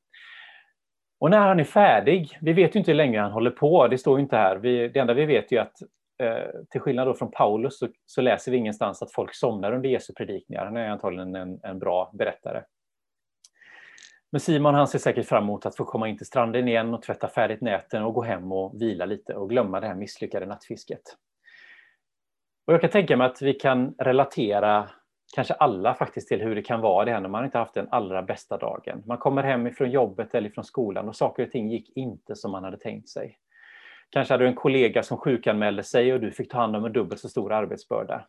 Och 1.20 1.30
när 1.30 1.48
han 1.48 1.60
är 1.60 1.64
färdig, 1.64 2.38
vi 2.42 2.54
vet 2.54 2.76
ju 2.76 2.80
inte 2.80 2.92
hur 2.92 2.98
länge 2.98 3.22
han 3.22 3.32
håller 3.32 3.52
på, 3.52 3.88
det 3.88 3.98
står 3.98 4.18
ju 4.18 4.24
inte 4.24 4.38
här. 4.38 4.56
Vi, 4.56 4.88
det 4.88 5.00
enda 5.00 5.14
vi 5.14 5.26
vet 5.26 5.52
är 5.52 5.60
att 5.60 5.76
eh, 6.20 6.50
till 6.70 6.82
skillnad 6.82 7.08
då 7.08 7.14
från 7.14 7.32
Paulus 7.32 7.80
så, 7.80 7.88
så, 8.06 8.22
läser 8.22 8.52
vi 8.52 8.58
ingenstans 8.58 9.02
att 9.02 9.12
folk 9.12 9.36
somnar 9.36 9.72
under 9.72 9.90
Jesu 9.90 10.14
predikningar. 10.14 10.66
Han 10.66 10.78
är 10.78 10.90
antagligen 10.90 11.36
en, 11.36 11.60
en 11.64 11.80
bra 11.80 12.12
berättare. 12.14 12.64
Men 14.32 14.42
Simon 14.42 14.76
han 14.76 14.88
ser 14.88 15.00
säkert 15.00 15.26
fram 15.26 15.44
emot 15.44 15.66
att 15.66 15.76
få 15.76 15.86
komma 15.86 16.08
in 16.08 16.18
till 16.18 16.26
stranden 16.26 16.68
igen 16.68 16.94
och 16.94 17.02
tvätta 17.02 17.28
färdigt 17.28 17.62
näten 17.62 18.04
och 18.04 18.14
gå 18.14 18.22
hem 18.22 18.52
och 18.52 18.82
vila 18.82 19.06
lite 19.06 19.36
och 19.36 19.50
glömma 19.50 19.80
det 19.80 19.88
här 19.88 19.96
misslyckade 19.96 20.46
nattfisket. 20.46 21.02
Och 22.68 22.74
jag 22.74 22.82
kan 22.82 22.90
tänka 22.90 23.18
mig 23.18 23.28
att 23.28 23.42
vi 23.42 23.54
kan 23.54 23.96
relatera 23.98 24.90
kanske 25.36 25.54
alla 25.54 25.94
faktiskt 25.94 26.28
till 26.28 26.42
hur 26.42 26.56
det 26.56 26.62
kan 26.62 26.82
vara 26.82 27.06
det 27.06 27.12
här 27.12 27.20
när 27.20 27.30
man 27.30 27.46
inte 27.46 27.58
haft 27.58 27.74
den 27.74 27.88
allra 27.92 28.22
bästa 28.22 28.58
dagen. 28.58 29.04
Man 29.06 29.18
kommer 29.18 29.44
hem 29.44 29.68
ifrån 29.68 29.92
jobbet 29.92 30.36
eller 30.36 30.50
från 30.50 30.64
skolan 30.64 31.08
och 31.10 31.16
saker 31.16 31.44
och 31.44 31.52
ting 31.52 31.70
gick 31.70 31.98
inte 31.98 32.36
som 32.36 32.52
man 32.52 32.64
hade 32.64 32.78
tänkt 32.78 33.10
sig. 33.10 33.38
Kanske 34.10 34.34
hade 34.34 34.44
du 34.44 34.48
en 34.48 34.56
kollega 34.56 35.04
som 35.04 35.18
sjukanmälde 35.18 35.84
sig 35.84 36.14
och 36.14 36.20
du 36.20 36.32
fick 36.32 36.52
ta 36.52 36.58
hand 36.58 36.76
om 36.76 36.86
en 36.86 36.94
dubbelt 36.94 37.22
så 37.22 37.30
stor 37.30 37.54
arbetsbörda. 37.54 38.26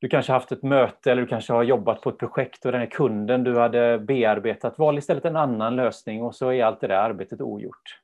Du 0.00 0.08
kanske 0.08 0.32
haft 0.32 0.52
ett 0.52 0.62
möte 0.62 1.12
eller 1.12 1.22
du 1.22 1.28
kanske 1.28 1.52
har 1.52 1.62
jobbat 1.62 2.00
på 2.00 2.10
ett 2.10 2.18
projekt 2.18 2.64
och 2.64 2.72
den 2.72 2.80
här 2.80 2.90
kunden 2.90 3.44
du 3.44 3.58
hade 3.58 3.98
bearbetat 3.98 4.78
valde 4.78 4.98
istället 4.98 5.24
en 5.24 5.36
annan 5.36 5.76
lösning 5.76 6.22
och 6.22 6.34
så 6.34 6.52
är 6.52 6.64
allt 6.64 6.80
det 6.80 6.86
där 6.86 6.96
arbetet 6.96 7.40
ogjort. 7.40 8.00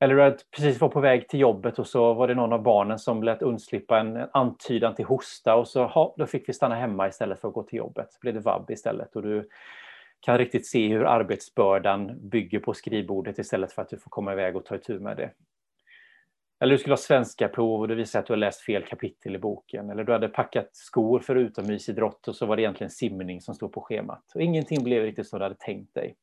Eller 0.00 0.14
du 0.14 0.22
hade 0.22 0.36
precis 0.56 0.80
var 0.80 0.88
på 0.88 1.00
väg 1.00 1.28
till 1.28 1.40
jobbet 1.40 1.78
och 1.78 1.86
så 1.86 2.14
var 2.14 2.28
det 2.28 2.34
någon 2.34 2.52
av 2.52 2.62
barnen 2.62 2.98
som 2.98 3.22
lät 3.22 3.42
undslippa 3.42 4.00
en 4.00 4.28
antydan 4.32 4.94
till 4.94 5.04
hosta 5.04 5.54
och 5.54 5.68
så 5.68 5.86
ha, 5.86 6.14
då 6.18 6.26
fick 6.26 6.48
vi 6.48 6.52
stanna 6.52 6.74
hemma 6.74 7.08
istället 7.08 7.40
för 7.40 7.48
att 7.48 7.54
gå 7.54 7.62
till 7.62 7.78
jobbet. 7.78 8.12
Så 8.12 8.18
blev 8.20 8.34
det 8.34 8.40
vab 8.40 8.70
istället 8.70 9.16
och 9.16 9.22
du 9.22 9.48
kan 10.24 10.38
riktigt 10.38 10.66
se 10.66 10.88
hur 10.88 11.04
arbetsbördan 11.04 12.28
bygger 12.28 12.58
på 12.58 12.74
skrivbordet 12.74 13.38
istället 13.38 13.72
för 13.72 13.82
att 13.82 13.88
du 13.88 13.98
får 13.98 14.10
komma 14.10 14.32
iväg 14.32 14.56
och 14.56 14.64
ta 14.64 14.74
itu 14.74 14.98
med 14.98 15.16
det. 15.16 15.30
Eller 16.60 16.72
du 16.72 16.78
skulle 16.78 16.92
ha 16.92 16.96
svenska 16.96 17.48
prov 17.48 17.80
och 17.80 17.88
det 17.88 17.94
visar 17.94 18.20
att 18.20 18.26
du 18.26 18.32
har 18.32 18.38
läst 18.38 18.60
fel 18.60 18.84
kapitel 18.84 19.34
i 19.34 19.38
boken. 19.38 19.90
Eller 19.90 20.04
du 20.04 20.12
hade 20.12 20.28
packat 20.28 20.68
skor 20.72 21.20
för 21.20 21.36
utomhusidrott 21.36 22.28
och 22.28 22.36
så 22.36 22.46
var 22.46 22.56
det 22.56 22.62
egentligen 22.62 22.90
simning 22.90 23.40
som 23.40 23.54
stod 23.54 23.72
på 23.72 23.80
schemat. 23.80 24.32
Och 24.34 24.42
ingenting 24.42 24.84
blev 24.84 25.02
riktigt 25.02 25.28
som 25.28 25.38
du 25.38 25.44
hade 25.44 25.54
tänkt 25.58 25.94
dig. 25.94 26.16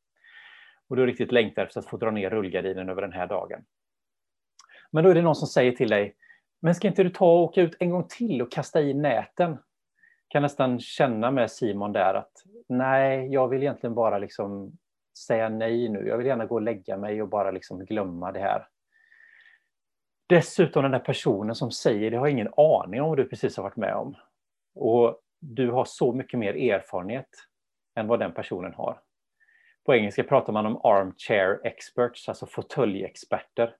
Och 0.88 0.96
du 0.96 1.06
riktigt 1.06 1.32
längtar 1.32 1.62
efter 1.62 1.80
att 1.80 1.86
få 1.86 1.96
dra 1.96 2.10
ner 2.10 2.30
rullgardinen 2.30 2.88
över 2.88 3.02
den 3.02 3.12
här 3.12 3.26
dagen. 3.26 3.64
Men 4.90 5.04
då 5.04 5.10
är 5.10 5.14
det 5.14 5.22
någon 5.22 5.36
som 5.36 5.48
säger 5.48 5.72
till 5.72 5.88
dig, 5.88 6.14
men 6.60 6.74
ska 6.74 6.88
inte 6.88 7.02
du 7.02 7.10
ta 7.10 7.32
och 7.32 7.42
åka 7.42 7.62
ut 7.62 7.76
en 7.78 7.90
gång 7.90 8.06
till 8.08 8.42
och 8.42 8.52
kasta 8.52 8.82
i 8.82 8.94
näten? 8.94 9.58
Kan 10.32 10.42
nästan 10.42 10.80
känna 10.80 11.30
med 11.30 11.50
Simon 11.50 11.92
där 11.92 12.14
att 12.14 12.32
nej, 12.68 13.32
jag 13.32 13.48
vill 13.48 13.62
egentligen 13.62 13.94
bara 13.94 14.18
liksom 14.18 14.72
säga 15.26 15.48
nej 15.48 15.88
nu. 15.88 16.08
Jag 16.08 16.18
vill 16.18 16.26
gärna 16.26 16.46
gå 16.46 16.54
och 16.54 16.62
lägga 16.62 16.96
mig 16.96 17.22
och 17.22 17.28
bara 17.28 17.50
liksom 17.50 17.84
glömma 17.84 18.32
det 18.32 18.40
här. 18.40 18.68
Dessutom 20.26 20.82
den 20.82 20.92
där 20.92 20.98
personen 20.98 21.54
som 21.54 21.70
säger 21.70 22.10
det 22.10 22.16
har 22.16 22.26
ingen 22.26 22.52
aning 22.56 23.02
om 23.02 23.08
vad 23.08 23.18
du 23.18 23.28
precis 23.28 23.56
har 23.56 23.64
varit 23.64 23.76
med 23.76 23.94
om. 23.94 24.14
Och 24.74 25.20
du 25.40 25.70
har 25.70 25.84
så 25.84 26.12
mycket 26.12 26.38
mer 26.38 26.54
erfarenhet 26.54 27.28
än 27.94 28.06
vad 28.06 28.18
den 28.18 28.32
personen 28.32 28.74
har. 28.74 29.00
På 29.84 29.94
engelska 29.94 30.24
pratar 30.24 30.52
man 30.52 30.66
om 30.66 30.80
armchair 30.84 31.60
experts, 31.64 32.28
alltså 32.28 32.46
fåtöljexperter. 32.46 33.76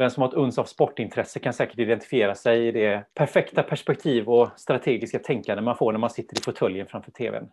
Den 0.00 0.10
som 0.10 0.20
har 0.20 0.28
ett 0.28 0.34
uns 0.34 0.58
av 0.58 0.64
sportintresse 0.64 1.38
kan 1.38 1.52
säkert 1.52 1.78
identifiera 1.78 2.34
sig 2.34 2.68
i 2.68 2.72
det 2.72 3.04
perfekta 3.14 3.62
perspektiv 3.62 4.28
och 4.28 4.48
strategiska 4.56 5.18
tänkande 5.18 5.62
man 5.62 5.76
får 5.76 5.92
när 5.92 5.98
man 5.98 6.10
sitter 6.10 6.38
i 6.38 6.42
fåtöljen 6.42 6.86
framför 6.86 7.10
tvn. 7.10 7.50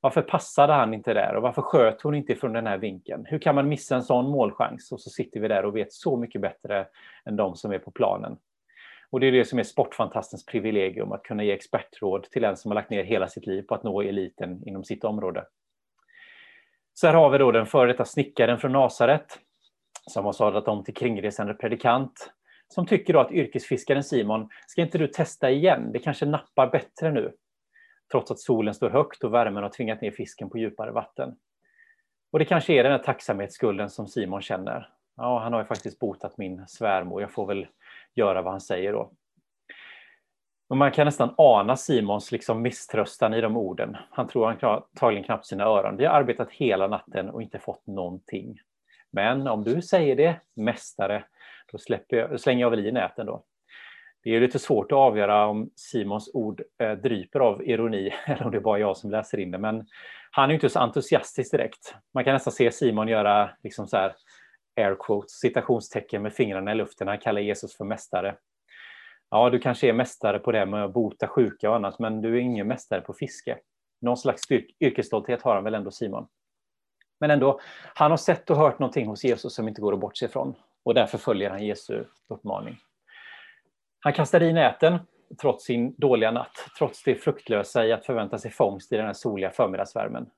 Varför 0.00 0.22
passade 0.22 0.72
han 0.72 0.94
inte 0.94 1.14
där 1.14 1.36
och 1.36 1.42
varför 1.42 1.62
sköt 1.62 2.02
hon 2.02 2.14
inte 2.14 2.34
från 2.34 2.52
den 2.52 2.66
här 2.66 2.78
vinkeln? 2.78 3.26
Hur 3.26 3.38
kan 3.38 3.54
man 3.54 3.68
missa 3.68 3.96
en 3.96 4.02
sån 4.02 4.30
målchans? 4.30 4.92
Och 4.92 5.00
så 5.00 5.10
sitter 5.10 5.40
vi 5.40 5.48
där 5.48 5.64
och 5.64 5.76
vet 5.76 5.92
så 5.92 6.16
mycket 6.16 6.40
bättre 6.40 6.86
än 7.24 7.36
de 7.36 7.56
som 7.56 7.72
är 7.72 7.78
på 7.78 7.90
planen. 7.90 8.36
Och 9.10 9.20
det 9.20 9.26
är 9.26 9.32
det 9.32 9.44
som 9.44 9.58
är 9.58 9.62
sportfantastens 9.62 10.46
privilegium, 10.46 11.12
att 11.12 11.22
kunna 11.22 11.44
ge 11.44 11.52
expertråd 11.52 12.24
till 12.24 12.44
en 12.44 12.56
som 12.56 12.70
har 12.70 12.74
lagt 12.74 12.90
ner 12.90 13.04
hela 13.04 13.28
sitt 13.28 13.46
liv 13.46 13.62
på 13.62 13.74
att 13.74 13.82
nå 13.82 14.02
eliten 14.02 14.62
inom 14.66 14.84
sitt 14.84 15.04
område. 15.04 15.44
Så 16.94 17.06
här 17.06 17.14
har 17.14 17.30
vi 17.30 17.38
då 17.38 17.52
den 17.52 17.66
före 17.66 17.92
detta 17.92 18.04
snickaren 18.04 18.58
från 18.58 18.72
Nasaret 18.72 19.38
som 20.10 20.24
har 20.24 20.32
sadlat 20.32 20.68
om 20.68 20.84
till 20.84 20.94
kringresande 20.94 21.54
predikant 21.54 22.32
som 22.68 22.86
tycker 22.86 23.12
då 23.12 23.20
att 23.20 23.32
yrkesfiskaren 23.32 24.04
Simon, 24.04 24.48
ska 24.66 24.82
inte 24.82 24.98
du 24.98 25.06
testa 25.06 25.50
igen? 25.50 25.92
Det 25.92 25.98
kanske 25.98 26.26
nappar 26.26 26.70
bättre 26.70 27.10
nu 27.10 27.32
trots 28.12 28.30
att 28.30 28.38
solen 28.38 28.74
står 28.74 28.90
högt 28.90 29.24
och 29.24 29.34
värmen 29.34 29.62
har 29.62 29.70
tvingat 29.70 30.00
ner 30.00 30.10
fisken 30.10 30.50
på 30.50 30.58
djupare 30.58 30.90
vatten. 30.90 31.36
Och 32.30 32.38
det 32.38 32.44
kanske 32.44 32.72
är 32.72 32.82
den 32.82 32.92
här 32.92 32.98
tacksamhetsskulden 32.98 33.90
som 33.90 34.06
Simon 34.06 34.42
känner. 34.42 34.88
Ja, 35.16 35.38
han 35.38 35.52
har 35.52 35.60
ju 35.60 35.66
faktiskt 35.66 35.98
botat 35.98 36.38
min 36.38 36.64
svärmor, 36.68 37.20
jag 37.20 37.30
får 37.30 37.46
väl 37.46 37.66
göra 38.14 38.42
vad 38.42 38.52
han 38.52 38.60
säger 38.60 38.92
då. 38.92 39.12
Och 40.68 40.76
man 40.76 40.92
kan 40.92 41.04
nästan 41.04 41.34
ana 41.36 41.76
Simons 41.76 42.32
liksom 42.32 42.62
misströstan 42.62 43.34
i 43.34 43.40
de 43.40 43.56
orden. 43.56 43.96
Han 44.10 44.28
tror 44.28 44.64
antagligen 44.64 45.24
knappt 45.24 45.46
sina 45.46 45.64
öron. 45.64 45.96
Vi 45.96 46.04
har 46.04 46.14
arbetat 46.14 46.50
hela 46.50 46.86
natten 46.86 47.30
och 47.30 47.42
inte 47.42 47.58
fått 47.58 47.86
någonting. 47.86 48.60
Men 49.12 49.46
om 49.46 49.64
du 49.64 49.82
säger 49.82 50.16
det, 50.16 50.40
mästare, 50.54 51.24
då 51.72 51.96
jag, 52.08 52.40
slänger 52.40 52.60
jag 52.60 52.70
väl 52.70 52.86
i 52.86 52.92
näten 52.92 53.26
då. 53.26 53.44
Det 54.24 54.36
är 54.36 54.40
lite 54.40 54.58
svårt 54.58 54.92
att 54.92 54.98
avgöra 54.98 55.46
om 55.46 55.70
Simons 55.76 56.30
ord 56.34 56.62
eh, 56.78 56.92
dryper 56.92 57.40
av 57.40 57.62
ironi 57.62 58.14
eller 58.26 58.44
om 58.44 58.50
det 58.50 58.58
är 58.58 58.60
bara 58.60 58.78
jag 58.78 58.96
som 58.96 59.10
läser 59.10 59.38
in 59.38 59.50
det. 59.50 59.58
Men 59.58 59.86
han 60.30 60.50
är 60.50 60.54
inte 60.54 60.68
så 60.68 60.78
entusiastisk 60.78 61.50
direkt. 61.50 61.94
Man 62.14 62.24
kan 62.24 62.32
nästan 62.32 62.52
se 62.52 62.72
Simon 62.72 63.08
göra 63.08 63.50
liksom 63.62 63.86
så 63.86 63.96
här 63.96 64.14
air 64.76 64.96
quotes, 65.00 65.30
citationstecken 65.30 66.22
med 66.22 66.32
fingrarna 66.32 66.72
i 66.72 66.74
luften. 66.74 67.08
Han 67.08 67.18
kallar 67.18 67.40
Jesus 67.40 67.76
för 67.76 67.84
mästare. 67.84 68.36
Ja, 69.30 69.50
du 69.50 69.58
kanske 69.58 69.88
är 69.88 69.92
mästare 69.92 70.38
på 70.38 70.52
det 70.52 70.66
med 70.66 70.84
att 70.84 70.92
bota 70.92 71.28
sjuka 71.28 71.70
och 71.70 71.76
annat, 71.76 71.98
men 71.98 72.20
du 72.20 72.36
är 72.36 72.40
ingen 72.40 72.68
mästare 72.68 73.00
på 73.00 73.12
fiske. 73.12 73.58
Någon 74.00 74.16
slags 74.16 74.42
yrkesstolthet 74.80 75.42
har 75.42 75.54
han 75.54 75.64
väl 75.64 75.74
ändå, 75.74 75.90
Simon. 75.90 76.26
Men 77.22 77.30
ändå, 77.30 77.60
han 77.94 78.10
har 78.10 78.18
sett 78.18 78.50
och 78.50 78.56
hört 78.56 78.78
någonting 78.78 79.06
hos 79.06 79.24
Jesus 79.24 79.54
som 79.54 79.68
inte 79.68 79.80
går 79.80 79.92
att 79.92 80.00
bortse 80.00 80.26
ifrån. 80.26 80.54
Och 80.82 80.94
därför 80.94 81.18
följer 81.18 81.50
han 81.50 81.66
Jesu 81.66 82.04
uppmaning. 82.28 82.78
Han 84.00 84.12
kastar 84.12 84.42
i 84.42 84.52
näten 84.52 84.98
trots 85.40 85.64
sin 85.64 85.94
dåliga 85.98 86.30
natt, 86.30 86.70
trots 86.78 87.02
det 87.02 87.14
fruktlösa 87.14 87.86
i 87.86 87.92
att 87.92 88.06
förvänta 88.06 88.38
sig 88.38 88.50
fångst 88.50 88.92
i 88.92 88.96
den 88.96 89.06
här 89.06 89.12
soliga 89.12 89.50
förmiddagsvärmen. 89.50 90.30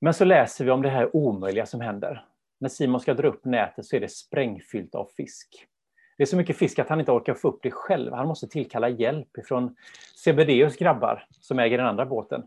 Men 0.00 0.14
så 0.14 0.24
läser 0.24 0.64
vi 0.64 0.70
om 0.70 0.82
det 0.82 0.88
här 0.88 1.16
omöjliga 1.16 1.66
som 1.66 1.80
händer. 1.80 2.24
När 2.60 2.68
Simon 2.68 3.00
ska 3.00 3.14
dra 3.14 3.28
upp 3.28 3.44
nätet 3.44 3.86
så 3.86 3.96
är 3.96 4.00
det 4.00 4.08
sprängfyllt 4.08 4.94
av 4.94 5.10
fisk. 5.16 5.66
Det 6.16 6.22
är 6.22 6.26
så 6.26 6.36
mycket 6.36 6.56
fisk 6.56 6.78
att 6.78 6.88
han 6.88 7.00
inte 7.00 7.12
orkar 7.12 7.34
få 7.34 7.48
upp 7.48 7.62
det 7.62 7.70
själv. 7.70 8.12
Han 8.12 8.28
måste 8.28 8.48
tillkalla 8.48 8.88
hjälp 8.88 9.30
från 9.48 9.76
Sebedeus 10.24 10.76
grabbar 10.76 11.26
som 11.30 11.58
äger 11.58 11.78
den 11.78 11.86
andra 11.86 12.06
båten. 12.06 12.42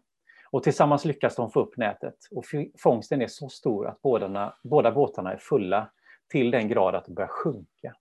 Och 0.51 0.63
tillsammans 0.63 1.05
lyckas 1.05 1.35
de 1.35 1.51
få 1.51 1.59
upp 1.59 1.77
nätet. 1.77 2.15
Och 2.31 2.45
fångsten 2.79 3.21
är 3.21 3.27
så 3.27 3.49
stor 3.49 3.87
att 3.87 4.01
båda, 4.01 4.55
båda 4.63 4.91
båtarna 4.91 5.33
är 5.33 5.37
fulla 5.37 5.89
till 6.31 6.51
den 6.51 6.67
grad 6.67 6.95
att 6.95 7.05
de 7.05 7.13
börjar 7.13 7.27
sjunka. 7.27 7.95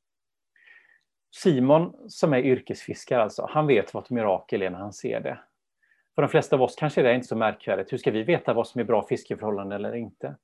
Simon 1.35 1.93
som 2.09 2.33
är 2.33 2.38
yrkesfiskare 2.38 3.23
alltså, 3.23 3.47
han 3.50 3.67
vet 3.67 3.95
vad 3.95 4.05
ett 4.05 4.11
mirakel 4.11 4.62
är 4.62 4.71
när 4.71 4.79
han 4.79 4.93
ser 4.93 5.21
det. 5.21 5.38
För 6.15 6.23
de 6.23 6.29
flesta 6.29 6.57
av 6.57 6.62
oss 6.62 6.76
kanske 6.76 7.03
det 7.03 7.11
är 7.11 7.15
inte 7.15 7.26
så 7.26 7.37
märkvärdigt. 7.37 7.93
Hur 7.93 7.99
ska 7.99 8.11
vi 8.11 8.23
veta 8.23 8.55
vad 8.55 8.67
som 8.67 8.81
är 8.81 8.85
bra 8.85 9.07
fiskeförhållanden 9.07 9.85
eller 9.85 9.97
inte? 9.97 10.37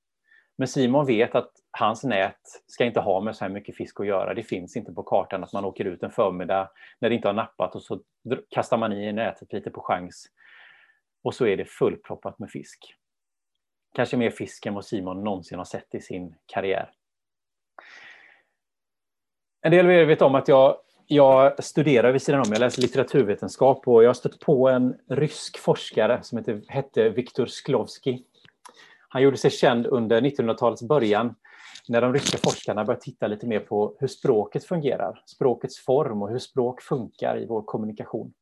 Men 0.56 0.68
Simon 0.68 1.06
vet 1.06 1.34
att 1.34 1.50
hans 1.70 2.04
nät 2.04 2.40
ska 2.66 2.84
inte 2.84 3.00
ha 3.00 3.20
med 3.20 3.36
så 3.36 3.44
här 3.44 3.52
mycket 3.52 3.76
fisk 3.76 4.00
att 4.00 4.06
göra. 4.06 4.34
Det 4.34 4.42
finns 4.42 4.76
inte 4.76 4.92
på 4.92 5.02
kartan 5.02 5.44
att 5.44 5.52
man 5.52 5.64
åker 5.64 5.84
ut 5.84 6.02
en 6.02 6.10
förmiddag 6.10 6.70
när 6.98 7.08
det 7.08 7.14
inte 7.14 7.28
har 7.28 7.32
nappat 7.32 7.74
och 7.74 7.82
så 7.82 8.00
kastar 8.50 8.76
man 8.76 8.92
i 8.92 9.12
nätet 9.12 9.52
lite 9.52 9.70
på 9.70 9.80
chans. 9.80 10.26
Och 11.22 11.34
så 11.34 11.46
är 11.46 11.56
det 11.56 11.64
fullproppat 11.64 12.38
med 12.38 12.50
fisk. 12.50 12.94
Kanske 13.94 14.16
mer 14.16 14.30
fisk 14.30 14.66
än 14.66 14.74
vad 14.74 14.84
Simon 14.84 15.24
någonsin 15.24 15.58
har 15.58 15.64
sett 15.64 15.94
i 15.94 16.00
sin 16.00 16.34
karriär. 16.46 16.90
En 19.62 19.70
del 19.70 19.86
av 19.86 19.92
er 19.92 20.04
vet 20.04 20.22
om 20.22 20.34
att 20.34 20.48
jag, 20.48 20.76
jag 21.06 21.64
studerar 21.64 22.12
vid 22.12 22.22
sidan 22.22 22.40
om, 22.40 22.46
jag 22.48 22.60
läser 22.60 22.82
litteraturvetenskap 22.82 23.88
och 23.88 24.04
jag 24.04 24.08
har 24.08 24.14
stött 24.14 24.40
på 24.40 24.68
en 24.68 24.96
rysk 25.08 25.58
forskare 25.58 26.22
som 26.22 26.38
heter, 26.38 26.62
hette 26.68 27.08
Viktor 27.08 27.46
Sklovski. 27.46 28.24
Han 29.08 29.22
gjorde 29.22 29.36
sig 29.36 29.50
känd 29.50 29.86
under 29.86 30.20
1900-talets 30.20 30.82
början 30.82 31.34
när 31.88 32.00
de 32.00 32.12
ryska 32.12 32.38
forskarna 32.38 32.84
började 32.84 33.02
titta 33.02 33.26
lite 33.26 33.46
mer 33.46 33.60
på 33.60 33.96
hur 34.00 34.08
språket 34.08 34.64
fungerar, 34.64 35.22
språkets 35.26 35.78
form 35.78 36.22
och 36.22 36.30
hur 36.30 36.38
språk 36.38 36.82
funkar 36.82 37.38
i 37.42 37.46
vår 37.46 37.62
kommunikation. 37.62 38.32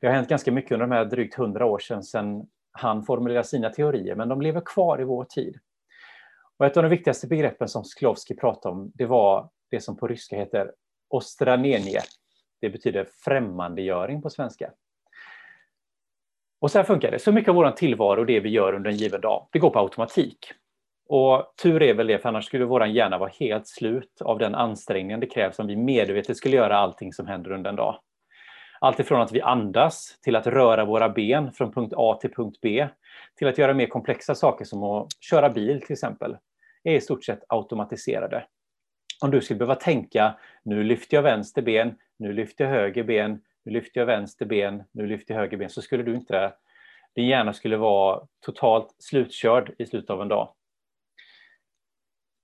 Det 0.00 0.06
har 0.06 0.14
hänt 0.14 0.28
ganska 0.28 0.52
mycket 0.52 0.72
under 0.72 0.86
de 0.86 0.94
här 0.94 1.04
drygt 1.04 1.34
hundra 1.34 1.66
år 1.66 1.78
sedan, 1.78 2.02
sedan 2.02 2.46
han 2.72 3.02
formulerade 3.02 3.44
sina 3.44 3.70
teorier, 3.70 4.14
men 4.14 4.28
de 4.28 4.40
lever 4.40 4.60
kvar 4.60 5.00
i 5.00 5.04
vår 5.04 5.24
tid. 5.24 5.58
Och 6.58 6.66
ett 6.66 6.76
av 6.76 6.82
de 6.82 6.88
viktigaste 6.88 7.26
begreppen 7.26 7.68
som 7.68 7.84
Sklovsky 7.84 8.36
pratade 8.36 8.74
om, 8.74 8.92
det 8.94 9.06
var 9.06 9.50
det 9.70 9.80
som 9.80 9.96
på 9.96 10.08
ryska 10.08 10.36
heter 10.36 10.72
ostranenie. 11.08 12.00
Det 12.60 12.70
betyder 12.70 13.08
främmandegöring 13.24 14.22
på 14.22 14.30
svenska. 14.30 14.72
Och 16.60 16.70
så 16.70 16.78
här 16.78 16.84
funkar 16.84 17.10
det. 17.10 17.18
Så 17.18 17.32
mycket 17.32 17.48
av 17.48 17.54
vår 17.54 17.70
tillvaro 17.70 18.20
och 18.20 18.26
det 18.26 18.40
vi 18.40 18.48
gör 18.48 18.72
under 18.72 18.90
en 18.90 18.96
given 18.96 19.20
dag, 19.20 19.48
det 19.52 19.58
går 19.58 19.70
på 19.70 19.78
automatik. 19.78 20.38
Och 21.08 21.54
tur 21.62 21.82
är 21.82 21.94
väl 21.94 22.06
det, 22.06 22.18
för 22.18 22.28
annars 22.28 22.44
skulle 22.44 22.64
vår 22.64 22.86
hjärna 22.86 23.18
vara 23.18 23.30
helt 23.40 23.68
slut 23.68 24.22
av 24.22 24.38
den 24.38 24.54
ansträngning 24.54 25.20
det 25.20 25.26
krävs 25.26 25.58
om 25.58 25.66
vi 25.66 25.76
medvetet 25.76 26.36
skulle 26.36 26.56
göra 26.56 26.76
allting 26.76 27.12
som 27.12 27.26
händer 27.26 27.52
under 27.52 27.70
en 27.70 27.76
dag. 27.76 28.00
Allt 28.80 29.00
ifrån 29.00 29.20
att 29.20 29.32
vi 29.32 29.40
andas 29.40 30.18
till 30.22 30.36
att 30.36 30.46
röra 30.46 30.84
våra 30.84 31.08
ben 31.08 31.52
från 31.52 31.72
punkt 31.72 31.94
A 31.96 32.18
till 32.20 32.34
punkt 32.34 32.58
B 32.62 32.88
till 33.38 33.48
att 33.48 33.58
göra 33.58 33.74
mer 33.74 33.86
komplexa 33.86 34.34
saker 34.34 34.64
som 34.64 34.82
att 34.82 35.06
köra 35.20 35.50
bil 35.50 35.82
till 35.82 35.92
exempel 35.92 36.36
är 36.84 36.94
i 36.94 37.00
stort 37.00 37.24
sett 37.24 37.44
automatiserade 37.48 38.44
om 39.20 39.30
du 39.30 39.40
skulle 39.40 39.58
behöva 39.58 39.74
tänka, 39.74 40.38
nu 40.62 40.84
lyfter 40.84 41.16
jag 41.16 41.22
vänster 41.22 41.62
ben, 41.62 41.94
nu 42.16 42.32
lyfter 42.32 42.64
jag 42.64 42.70
höger 42.70 43.04
ben, 43.04 43.42
nu 43.64 43.72
lyfter 43.72 44.00
jag 44.00 44.06
vänster 44.06 44.46
ben, 44.46 44.82
nu 44.92 45.06
lyfter 45.06 45.34
jag 45.34 45.40
höger 45.40 45.56
ben, 45.56 45.70
så 45.70 45.82
skulle 45.82 46.02
du 46.02 46.14
inte, 46.14 46.52
din 47.14 47.26
hjärna 47.26 47.52
skulle 47.52 47.76
vara 47.76 48.26
totalt 48.40 48.94
slutkörd 48.98 49.74
i 49.78 49.86
slutet 49.86 50.10
av 50.10 50.22
en 50.22 50.28
dag. 50.28 50.52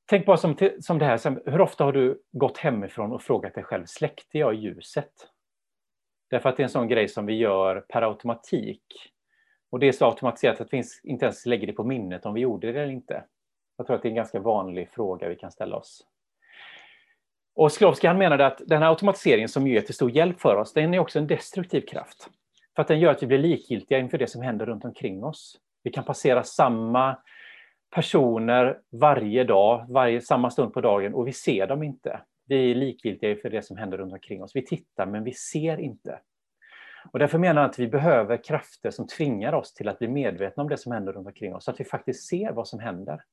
Tänk 0.06 0.26
bara 0.26 0.36
som, 0.36 0.56
som 0.80 0.98
det 0.98 1.04
här, 1.04 1.50
hur 1.50 1.60
ofta 1.60 1.84
har 1.84 1.92
du 1.92 2.22
gått 2.32 2.58
hemifrån 2.58 3.12
och 3.12 3.22
frågat 3.22 3.54
dig 3.54 3.64
själv, 3.64 3.84
släckte 3.86 4.38
jag 4.38 4.54
ljuset? 4.54 5.31
Därför 6.32 6.48
att 6.48 6.56
det 6.56 6.62
är 6.62 6.64
en 6.64 6.70
sån 6.70 6.88
grej 6.88 7.08
som 7.08 7.26
vi 7.26 7.34
gör 7.34 7.80
per 7.80 8.02
automatik. 8.02 8.82
Och 9.70 9.78
det 9.78 9.88
är 9.88 9.92
så 9.92 10.06
automatiserat 10.06 10.60
att 10.60 10.72
vi 10.72 10.82
inte 11.02 11.24
ens 11.24 11.46
lägger 11.46 11.66
det 11.66 11.72
på 11.72 11.84
minnet 11.84 12.26
om 12.26 12.34
vi 12.34 12.40
gjorde 12.40 12.72
det 12.72 12.82
eller 12.82 12.92
inte. 12.92 13.24
Jag 13.76 13.86
tror 13.86 13.96
att 13.96 14.02
det 14.02 14.08
är 14.08 14.10
en 14.10 14.16
ganska 14.16 14.40
vanlig 14.40 14.88
fråga 14.90 15.28
vi 15.28 15.36
kan 15.36 15.50
ställa 15.50 15.76
oss. 15.76 16.06
Och 17.54 17.72
Sklovsky 17.72 18.06
han 18.06 18.18
menade 18.18 18.46
att 18.46 18.62
den 18.66 18.82
här 18.82 18.88
automatiseringen 18.88 19.48
som 19.48 19.66
är 19.66 19.80
till 19.80 19.94
stor 19.94 20.10
hjälp 20.10 20.40
för 20.40 20.56
oss, 20.56 20.72
den 20.72 20.94
är 20.94 20.98
också 20.98 21.18
en 21.18 21.26
destruktiv 21.26 21.80
kraft. 21.80 22.28
För 22.76 22.82
att 22.82 22.88
den 22.88 23.00
gör 23.00 23.10
att 23.10 23.22
vi 23.22 23.26
blir 23.26 23.38
likgiltiga 23.38 23.98
inför 23.98 24.18
det 24.18 24.26
som 24.26 24.42
händer 24.42 24.66
runt 24.66 24.84
omkring 24.84 25.24
oss. 25.24 25.58
Vi 25.82 25.90
kan 25.90 26.04
passera 26.04 26.42
samma 26.42 27.18
personer 27.94 28.78
varje 28.92 29.44
dag, 29.44 29.86
varje, 29.88 30.20
samma 30.20 30.50
stund 30.50 30.74
på 30.74 30.80
dagen 30.80 31.14
och 31.14 31.28
vi 31.28 31.32
ser 31.32 31.66
dem 31.66 31.82
inte. 31.82 32.20
Vi 32.52 32.70
är 32.70 32.74
likgiltiga 32.74 33.36
för 33.36 33.50
det 33.50 33.62
som 33.62 33.76
händer 33.76 33.98
runt 33.98 34.12
omkring 34.12 34.42
oss. 34.42 34.56
Vi 34.56 34.66
tittar 34.66 35.06
men 35.06 35.24
vi 35.24 35.32
ser 35.32 35.80
inte. 35.80 36.20
Och 37.12 37.18
därför 37.18 37.38
menar 37.38 37.62
jag 37.62 37.70
att 37.70 37.78
vi 37.78 37.88
behöver 37.88 38.44
krafter 38.44 38.90
som 38.90 39.06
tvingar 39.06 39.52
oss 39.52 39.74
till 39.74 39.88
att 39.88 39.98
bli 39.98 40.08
medvetna 40.08 40.62
om 40.62 40.68
det 40.68 40.76
som 40.76 40.92
händer 40.92 41.12
runt 41.12 41.26
omkring 41.26 41.54
oss, 41.54 41.64
så 41.64 41.70
att 41.70 41.80
vi 41.80 41.84
faktiskt 41.84 42.28
ser 42.28 42.52
vad 42.52 42.68
som 42.68 42.80
händer. 42.80 43.24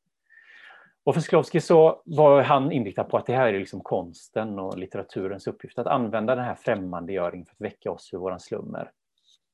Och 1.03 1.13
för 1.13 1.21
Sklowski 1.21 1.61
så 1.61 2.01
var 2.05 2.41
han 2.41 2.71
inriktad 2.71 3.03
på 3.03 3.17
att 3.17 3.25
det 3.25 3.35
här 3.35 3.53
är 3.53 3.59
liksom 3.59 3.81
konsten 3.81 4.59
och 4.59 4.77
litteraturens 4.77 5.47
uppgift, 5.47 5.79
att 5.79 5.87
använda 5.87 6.35
den 6.35 6.45
här 6.45 6.55
främmandegöringen 6.55 7.45
för 7.45 7.53
att 7.53 7.61
väcka 7.61 7.91
oss 7.91 8.13
ur 8.13 8.17
våran 8.17 8.39
slummer. 8.39 8.91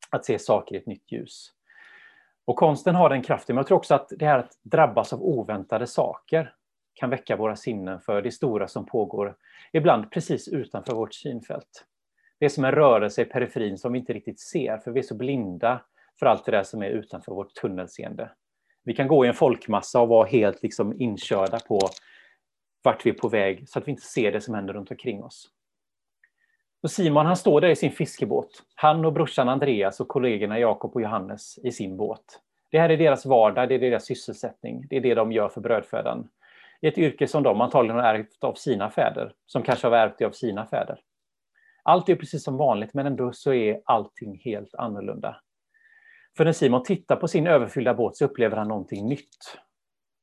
Att 0.09 0.25
se 0.25 0.39
saker 0.39 0.75
i 0.75 0.77
ett 0.77 0.87
nytt 0.87 1.11
ljus. 1.11 1.51
Och 2.45 2.55
konsten 2.55 2.95
har 2.95 3.09
den 3.09 3.23
kraften, 3.23 3.55
men 3.55 3.59
jag 3.59 3.67
tror 3.67 3.77
också 3.77 3.95
att 3.95 4.11
det 4.17 4.25
här 4.25 4.39
att 4.39 4.51
drabbas 4.63 5.13
av 5.13 5.21
oväntade 5.21 5.87
saker 5.87 6.53
kan 6.95 7.09
väcka 7.09 7.35
våra 7.35 7.55
sinnen 7.55 7.99
för 7.99 8.21
det 8.21 8.31
stora 8.31 8.67
som 8.67 8.85
pågår, 8.85 9.35
ibland 9.73 10.11
precis 10.11 10.47
utanför 10.47 10.95
vårt 10.95 11.13
synfält. 11.13 11.85
Det 12.39 12.45
är 12.45 12.49
som 12.49 12.65
en 12.65 12.71
rörelse 12.71 13.21
i 13.21 13.25
periferin 13.25 13.77
som 13.77 13.93
vi 13.93 13.99
inte 13.99 14.13
riktigt 14.13 14.39
ser, 14.39 14.77
för 14.77 14.91
vi 14.91 14.99
är 14.99 15.03
så 15.03 15.15
blinda 15.15 15.81
för 16.19 16.25
allt 16.25 16.45
det 16.45 16.51
där 16.51 16.63
som 16.63 16.81
är 16.81 16.89
utanför 16.89 17.31
vårt 17.31 17.53
tunnelseende. 17.53 18.31
Vi 18.83 18.93
kan 18.93 19.07
gå 19.07 19.25
i 19.25 19.27
en 19.27 19.33
folkmassa 19.33 20.01
och 20.01 20.07
vara 20.07 20.27
helt 20.27 20.63
liksom 20.63 21.01
inkörda 21.01 21.59
på 21.59 21.79
vart 22.83 23.05
vi 23.05 23.09
är 23.09 23.13
på 23.13 23.27
väg, 23.27 23.69
så 23.69 23.79
att 23.79 23.87
vi 23.87 23.91
inte 23.91 24.03
ser 24.03 24.31
det 24.31 24.41
som 24.41 24.55
händer 24.55 24.73
runt 24.73 24.91
omkring 24.91 25.23
oss. 25.23 25.49
Och 26.83 26.91
Simon 26.91 27.25
han 27.25 27.37
står 27.37 27.61
där 27.61 27.69
i 27.69 27.75
sin 27.75 27.91
fiskebåt. 27.91 28.63
Han 28.75 29.05
och 29.05 29.13
brorsan 29.13 29.49
Andreas 29.49 29.99
och 29.99 30.07
kollegorna 30.07 30.59
Jakob 30.59 30.95
och 30.95 31.01
Johannes 31.01 31.59
i 31.63 31.71
sin 31.71 31.97
båt. 31.97 32.41
Det 32.71 32.79
här 32.79 32.89
är 32.89 32.97
deras 32.97 33.25
vardag, 33.25 33.69
det 33.69 33.75
är 33.75 33.79
deras 33.79 34.05
sysselsättning, 34.05 34.85
det 34.89 34.97
är 34.97 35.01
det 35.01 35.13
de 35.13 35.31
gör 35.31 35.49
för 35.49 35.61
brödfödan. 35.61 36.29
Ett 36.85 36.97
yrke 36.97 37.27
som 37.27 37.43
de 37.43 37.61
antagligen 37.61 37.95
har 37.99 38.13
ärvt 38.13 38.43
av 38.43 38.53
sina 38.53 38.89
fäder, 38.89 39.33
som 39.45 39.63
kanske 39.63 39.87
har 39.87 39.97
ärvt 39.97 40.17
det 40.17 40.25
av 40.25 40.31
sina 40.31 40.65
fäder. 40.65 40.99
Allt 41.83 42.09
är 42.09 42.15
precis 42.15 42.43
som 42.43 42.57
vanligt, 42.57 42.93
men 42.93 43.05
ändå 43.05 43.31
så 43.33 43.53
är 43.53 43.81
allting 43.85 44.41
helt 44.43 44.75
annorlunda. 44.75 45.41
För 46.37 46.45
när 46.45 46.51
Simon 46.51 46.83
tittar 46.83 47.15
på 47.15 47.27
sin 47.27 47.47
överfyllda 47.47 47.93
båt 47.93 48.17
så 48.17 48.25
upplever 48.25 48.57
han 48.57 48.67
någonting 48.67 49.07
nytt. 49.07 49.57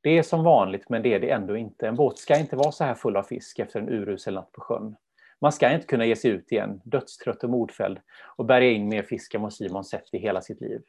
Det 0.01 0.17
är 0.17 0.23
som 0.23 0.43
vanligt, 0.43 0.89
men 0.89 1.01
det 1.01 1.13
är 1.13 1.19
det 1.19 1.29
ändå 1.29 1.57
inte. 1.57 1.87
En 1.87 1.95
båt 1.95 2.17
ska 2.17 2.39
inte 2.39 2.55
vara 2.55 2.71
så 2.71 2.83
här 2.83 2.95
full 2.95 3.17
av 3.17 3.23
fisk 3.23 3.59
efter 3.59 3.79
en 3.79 3.89
urusel 3.89 4.33
natt 4.33 4.51
på 4.51 4.61
sjön. 4.61 4.95
Man 5.41 5.51
ska 5.51 5.71
inte 5.71 5.87
kunna 5.87 6.05
ge 6.05 6.15
sig 6.15 6.31
ut 6.31 6.51
igen, 6.51 6.81
dödstrött 6.83 7.43
och 7.43 7.49
modfälld, 7.49 7.99
och 8.35 8.45
bärga 8.45 8.69
in 8.69 8.89
mer 8.89 9.03
fisk 9.03 9.33
än 9.33 9.41
vad 9.41 9.53
Simon 9.53 9.83
sett 9.83 10.13
i 10.13 10.17
hela 10.17 10.41
sitt 10.41 10.61
liv. 10.61 10.81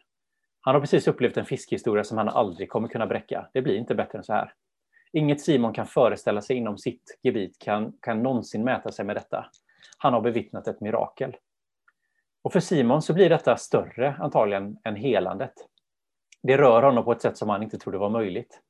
Han 0.60 0.74
har 0.74 0.80
precis 0.80 1.08
upplevt 1.08 1.36
en 1.36 1.46
fiskhistoria 1.46 2.04
som 2.04 2.18
han 2.18 2.28
aldrig 2.28 2.68
kommer 2.68 2.88
kunna 2.88 3.06
bräcka. 3.06 3.48
Det 3.52 3.62
blir 3.62 3.76
inte 3.76 3.94
bättre 3.94 4.18
än 4.18 4.24
så 4.24 4.32
här. 4.32 4.52
Inget 5.16 5.40
Simon 5.40 5.72
kan 5.72 5.86
föreställa 5.86 6.40
sig 6.40 6.56
inom 6.56 6.78
sitt 6.78 7.18
gebit 7.22 7.58
kan, 7.58 7.92
kan 8.00 8.22
någonsin 8.22 8.64
mäta 8.64 8.92
sig 8.92 9.04
med 9.04 9.16
detta. 9.16 9.46
Han 9.98 10.12
har 10.12 10.20
bevittnat 10.20 10.68
ett 10.68 10.80
mirakel. 10.80 11.36
Och 12.42 12.52
för 12.52 12.60
Simon 12.60 13.02
så 13.02 13.14
blir 13.14 13.28
detta 13.28 13.56
större 13.56 14.16
antagligen 14.18 14.78
än 14.84 14.96
helandet. 14.96 15.52
Det 16.42 16.56
rör 16.56 16.82
honom 16.82 17.04
på 17.04 17.12
ett 17.12 17.22
sätt 17.22 17.36
som 17.36 17.48
han 17.48 17.62
inte 17.62 17.78
trodde 17.78 17.98
var 17.98 18.10
möjligt. 18.10 18.60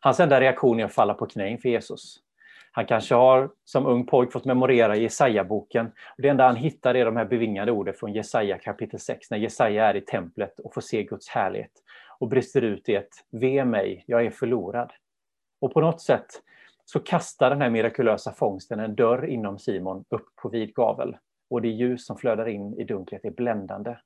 Hans 0.00 0.20
enda 0.20 0.40
reaktion 0.40 0.80
är 0.80 0.84
att 0.84 0.94
falla 0.94 1.14
på 1.14 1.26
knä 1.26 1.48
inför 1.48 1.68
Jesus. 1.68 2.16
Han 2.72 2.86
kanske 2.86 3.14
har 3.14 3.50
som 3.64 3.86
ung 3.86 4.06
pojk 4.06 4.32
fått 4.32 4.44
memorera 4.44 4.96
Jesaja-boken. 4.96 5.92
Det 6.18 6.28
enda 6.28 6.46
han 6.46 6.56
hittar 6.56 6.94
är 6.94 7.04
de 7.04 7.16
här 7.16 7.24
bevingade 7.24 7.72
orden 7.72 7.94
från 7.94 8.12
Jesaja 8.12 8.58
kapitel 8.58 9.00
6, 9.00 9.30
när 9.30 9.38
Jesaja 9.38 9.84
är 9.84 9.96
i 9.96 10.00
templet 10.00 10.60
och 10.60 10.74
får 10.74 10.80
se 10.80 11.02
Guds 11.02 11.28
härlighet 11.28 11.72
och 12.18 12.28
brister 12.28 12.62
ut 12.62 12.88
i 12.88 12.94
ett 12.94 13.12
Ve 13.30 13.64
mig, 13.64 14.04
jag 14.06 14.26
är 14.26 14.30
förlorad. 14.30 14.92
Och 15.60 15.72
på 15.72 15.80
något 15.80 16.00
sätt 16.00 16.42
så 16.84 17.00
kastar 17.00 17.50
den 17.50 17.60
här 17.60 17.70
mirakulösa 17.70 18.32
fångsten 18.32 18.80
en 18.80 18.94
dörr 18.94 19.26
inom 19.26 19.58
Simon 19.58 20.04
upp 20.08 20.36
på 20.36 20.48
vid 20.48 20.74
gavel 20.74 21.16
och 21.50 21.62
det 21.62 21.68
ljus 21.68 22.06
som 22.06 22.16
flödar 22.16 22.48
in 22.48 22.74
i 22.80 22.84
dunklet 22.84 23.24
är 23.24 23.30
bländande. 23.30 23.96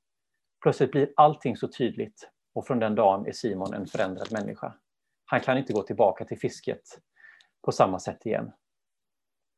Plötsligt 0.63 0.91
blir 0.91 1.13
allting 1.15 1.57
så 1.57 1.67
tydligt 1.67 2.29
och 2.53 2.67
från 2.67 2.79
den 2.79 2.95
dagen 2.95 3.27
är 3.27 3.31
Simon 3.31 3.73
en 3.73 3.87
förändrad 3.87 4.31
människa. 4.31 4.73
Han 5.25 5.39
kan 5.39 5.57
inte 5.57 5.73
gå 5.73 5.83
tillbaka 5.83 6.25
till 6.25 6.39
fisket 6.39 6.99
på 7.61 7.71
samma 7.71 7.99
sätt 7.99 8.25
igen. 8.25 8.51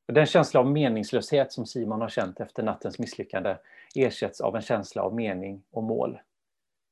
Den 0.08 0.26
känsla 0.26 0.60
av 0.60 0.72
meningslöshet 0.72 1.52
som 1.52 1.65
Simon 1.65 2.02
har 2.02 2.10
känt 2.10 2.39
efter 2.39 2.63
nattens 2.63 3.00
misslyckande 3.00 3.58
ersätts 3.96 4.41
av 4.41 4.56
en 4.56 4.62
känsla 4.62 5.02
av 5.02 5.15
mening 5.15 5.63
och 5.72 5.84
mål. 5.84 6.20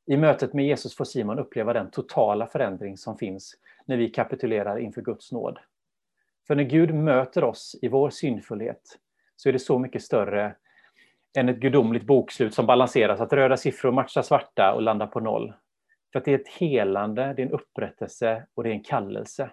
I 0.05 0.17
mötet 0.17 0.53
med 0.53 0.65
Jesus 0.65 0.95
får 0.95 1.05
Simon 1.05 1.39
uppleva 1.39 1.73
den 1.73 1.91
totala 1.91 2.47
förändring 2.47 2.97
som 2.97 3.17
finns 3.17 3.55
när 3.91 3.97
vi 3.97 4.09
kapitulerar 4.09 4.79
inför 4.79 5.01
Guds 5.01 5.31
nåd. 5.31 5.59
För 6.47 6.55
när 6.55 6.63
Gud 6.63 6.93
möter 6.93 7.43
oss 7.43 7.79
i 7.81 7.87
vår 7.87 8.09
synfullhet 8.09 8.99
så 9.35 9.49
är 9.49 9.53
det 9.53 9.59
så 9.59 9.79
mycket 9.79 10.01
större 10.01 10.55
än 11.37 11.49
ett 11.49 11.57
gudomligt 11.57 12.03
bokslut 12.03 12.53
som 12.53 12.65
balanseras, 12.65 13.21
att 13.21 13.33
röda 13.33 13.57
siffror 13.57 13.91
matchar 13.91 14.21
svarta 14.21 14.73
och 14.73 14.81
landar 14.81 15.07
på 15.07 15.19
noll. 15.19 15.53
För 16.11 16.19
att 16.19 16.25
det 16.25 16.31
är 16.31 16.39
ett 16.39 16.47
helande, 16.47 17.33
det 17.33 17.41
är 17.41 17.45
en 17.45 17.51
upprättelse 17.51 18.47
och 18.53 18.63
det 18.63 18.69
är 18.69 18.73
en 18.73 18.83
kallelse. 18.83 19.51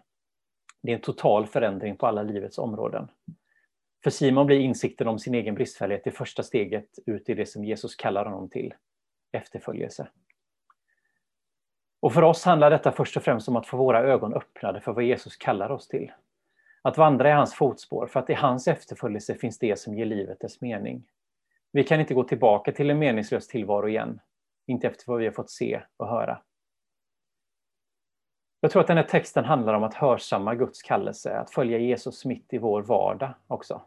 Det 0.83 0.91
är 0.93 0.97
en 0.97 1.03
total 1.03 1.47
förändring 1.47 1.97
på 1.97 2.07
alla 2.07 2.23
livets 2.23 2.59
områden. 2.59 3.09
För 4.05 4.11
Simon 4.11 4.47
blir 4.47 4.61
insikten 4.61 5.09
om 5.09 5.19
sin 5.19 5.35
egen 5.35 5.55
bristfällighet 5.55 6.05
det 6.05 6.11
första 6.11 6.43
steget 6.43 6.89
ut 7.07 7.29
i 7.29 7.35
det 7.35 7.47
som 7.47 7.65
Jesus 7.65 7.95
kallar 7.97 8.25
honom 8.25 8.51
till, 8.51 8.75
efterföljelse. 9.33 10.09
Och 12.01 12.13
för 12.13 12.23
oss 12.23 12.45
handlar 12.45 12.71
detta 12.71 12.93
först 12.93 13.17
och 13.17 13.23
främst 13.23 13.49
om 13.49 13.57
att 13.57 13.67
få 13.67 13.77
våra 13.77 14.01
ögon 14.01 14.35
öppnade 14.35 14.81
för 14.81 14.93
vad 14.93 15.05
Jesus 15.05 15.37
kallar 15.37 15.71
oss 15.71 15.89
till. 15.89 16.13
Att 16.83 16.99
vandra 16.99 17.29
i 17.29 17.33
hans 17.33 17.55
fotspår, 17.55 18.07
för 18.07 18.21
att 18.21 18.31
i 18.31 18.35
hans 18.35 18.69
efterföljelse 18.69 19.35
finns 19.35 19.59
det 19.59 19.79
som 19.79 19.95
ger 19.95 20.07
livet 20.07 20.41
dess 20.41 20.61
mening. 20.61 21.05
Vi 21.73 21.85
kan 21.85 22.01
inte 22.01 22.15
gå 22.15 22.25
tillbaka 22.25 22.73
till 22.73 22.91
en 22.91 22.99
meningslös 22.99 23.49
tillvaro 23.49 23.89
igen, 23.89 24.21
inte 24.67 24.87
efter 24.87 25.05
vad 25.07 25.19
vi 25.19 25.25
har 25.25 25.33
fått 25.33 25.51
se 25.51 25.83
och 25.97 26.09
höra. 26.09 26.43
Jag 28.61 28.71
tror 28.71 28.83
att 28.83 28.89
den 28.89 28.97
här 28.97 29.05
texten 29.05 29.45
handlar 29.45 29.75
om 29.75 29.85
att 29.85 29.95
hörsamma 29.95 30.55
Guds 30.55 30.83
kallelse, 30.83 31.39
att 31.39 31.51
följa 31.51 31.79
Jesus 31.79 32.25
mitt 32.25 32.53
i 32.53 32.59
vår 32.59 32.83
vardag 32.83 33.35
också. 33.47 33.83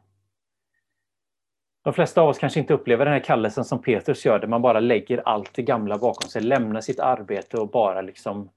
De 1.84 1.94
flesta 1.94 2.22
av 2.22 2.30
oss 2.30 2.40
kanske 2.40 2.60
inte 2.60 2.74
upplever 2.74 3.06
den 3.06 3.14
här 3.14 3.24
kallelsen 3.24 3.66
som 3.66 3.82
Petrus 3.82 4.26
gör, 4.26 4.40
där 4.40 4.48
man 4.48 4.62
bara 4.62 4.80
lägger 4.80 5.28
allt 5.28 5.54
det 5.54 5.62
gamla 5.62 5.98
bakom 5.98 6.30
sig, 6.30 6.42
lämnar 6.42 6.82
sitt 6.82 7.00
arbete 7.00 7.58
och 7.58 7.70
bara 7.70 8.02
liksom 8.02 8.50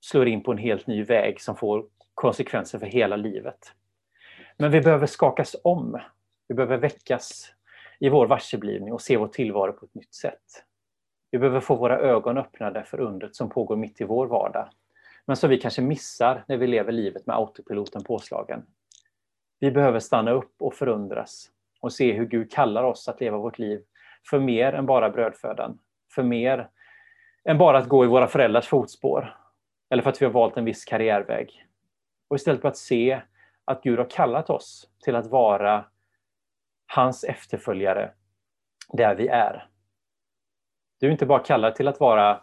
slår 0.00 0.28
in 0.28 0.42
på 0.42 0.52
en 0.52 0.58
helt 0.58 0.86
ny 0.86 1.02
väg 1.02 1.40
som 1.40 1.56
får 1.56 1.86
konsekvenser 2.14 2.78
för 2.78 2.86
hela 2.86 3.16
livet. 3.16 3.72
Men 4.56 4.70
vi 4.70 4.80
behöver 4.80 5.06
skakas 5.06 5.56
om. 5.64 6.00
Vi 6.48 6.54
behöver 6.54 6.76
väckas 6.76 7.52
i 7.98 8.08
vår 8.08 8.26
varseblivning 8.26 8.92
och 8.92 9.02
se 9.02 9.16
vår 9.16 9.28
tillvaro 9.28 9.72
på 9.72 9.84
ett 9.84 9.94
nytt 9.94 10.14
sätt. 10.14 10.64
Vi 11.30 11.38
behöver 11.38 11.60
få 11.60 11.74
våra 11.74 11.98
ögon 11.98 12.38
öppnade 12.38 12.84
för 12.84 13.00
undret 13.00 13.36
som 13.36 13.50
pågår 13.50 13.76
mitt 13.76 14.00
i 14.00 14.04
vår 14.04 14.26
vardag, 14.26 14.68
men 15.26 15.36
som 15.36 15.50
vi 15.50 15.58
kanske 15.58 15.82
missar 15.82 16.44
när 16.48 16.56
vi 16.56 16.66
lever 16.66 16.92
livet 16.92 17.26
med 17.26 17.36
autopiloten 17.36 18.04
påslagen. 18.04 18.62
Vi 19.58 19.70
behöver 19.70 20.00
stanna 20.00 20.30
upp 20.30 20.54
och 20.58 20.74
förundras 20.74 21.50
och 21.80 21.92
se 21.92 22.12
hur 22.12 22.26
Gud 22.26 22.52
kallar 22.52 22.84
oss 22.84 23.08
att 23.08 23.20
leva 23.20 23.38
vårt 23.38 23.58
liv 23.58 23.82
för 24.30 24.38
mer 24.38 24.72
än 24.72 24.86
bara 24.86 25.10
brödfödan, 25.10 25.78
för 26.14 26.22
mer 26.22 26.70
än 27.44 27.58
bara 27.58 27.78
att 27.78 27.88
gå 27.88 28.04
i 28.04 28.08
våra 28.08 28.26
föräldrars 28.26 28.66
fotspår, 28.66 29.36
eller 29.90 30.02
för 30.02 30.10
att 30.10 30.22
vi 30.22 30.26
har 30.26 30.32
valt 30.32 30.56
en 30.56 30.64
viss 30.64 30.84
karriärväg. 30.84 31.66
Och 32.28 32.36
istället 32.36 32.60
för 32.60 32.68
att 32.68 32.76
se 32.76 33.20
att 33.64 33.82
Gud 33.82 33.98
har 33.98 34.10
kallat 34.10 34.50
oss 34.50 34.90
till 35.04 35.16
att 35.16 35.26
vara 35.26 35.84
hans 36.86 37.24
efterföljare 37.24 38.12
där 38.92 39.14
vi 39.14 39.28
är. 39.28 39.68
Du 41.00 41.06
är 41.06 41.10
inte 41.10 41.26
bara 41.26 41.38
kallad 41.38 41.74
till 41.74 41.88
att 41.88 42.00
vara 42.00 42.40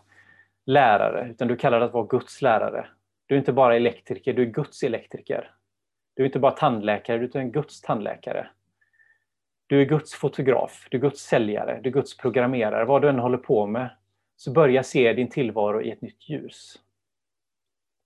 lärare, 0.66 1.30
utan 1.30 1.48
du 1.48 1.54
är 1.54 1.58
kallad 1.58 1.84
att 1.84 1.94
vara 1.94 2.06
Guds 2.06 2.42
lärare. 2.42 2.88
Du 3.26 3.36
är 3.36 3.40
inte 3.40 3.54
bara 3.54 3.76
elektriker, 3.76 4.34
du 4.34 4.42
är 4.42 4.46
Guds 4.46 4.84
elektriker. 4.84 5.52
Du 6.14 6.24
är 6.24 6.26
inte 6.26 6.40
bara 6.40 6.52
tandläkare, 6.52 7.18
du 7.18 7.40
är 7.40 7.44
Guds 7.44 7.82
tandläkare. 7.82 8.48
Du 9.74 9.82
är 9.82 9.86
Guds 9.86 10.14
fotograf, 10.14 10.88
du 10.92 10.98
är 10.98 11.02
Guds 11.02 11.22
säljare, 11.22 11.80
du 11.84 11.90
är 11.90 11.94
Guds 11.94 12.18
programmerare. 12.18 12.86
Vad 12.86 13.02
du 13.02 13.10
än 13.10 13.20
håller 13.20 13.38
på 13.38 13.68
med, 13.68 13.90
så 14.36 14.52
börja 14.52 14.84
se 14.84 15.14
din 15.14 15.30
tillvaro 15.30 15.82
i 15.82 15.92
ett 15.92 16.02
nytt 16.02 16.30
ljus. 16.30 16.80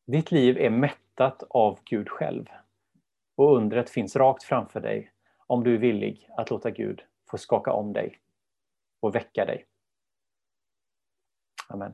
Ditt 0.05 0.31
liv 0.31 0.57
är 0.57 0.69
mättat 0.69 1.43
av 1.49 1.79
Gud 1.83 2.09
själv. 2.09 2.45
Och 3.35 3.55
undret 3.55 3.89
finns 3.89 4.15
rakt 4.15 4.43
framför 4.43 4.79
dig 4.79 5.11
om 5.47 5.63
du 5.63 5.73
är 5.73 5.77
villig 5.77 6.29
att 6.37 6.49
låta 6.49 6.71
Gud 6.71 7.01
få 7.29 7.37
skaka 7.37 7.71
om 7.71 7.93
dig 7.93 8.19
och 8.99 9.15
väcka 9.15 9.45
dig. 9.45 9.65
Amen. 11.67 11.93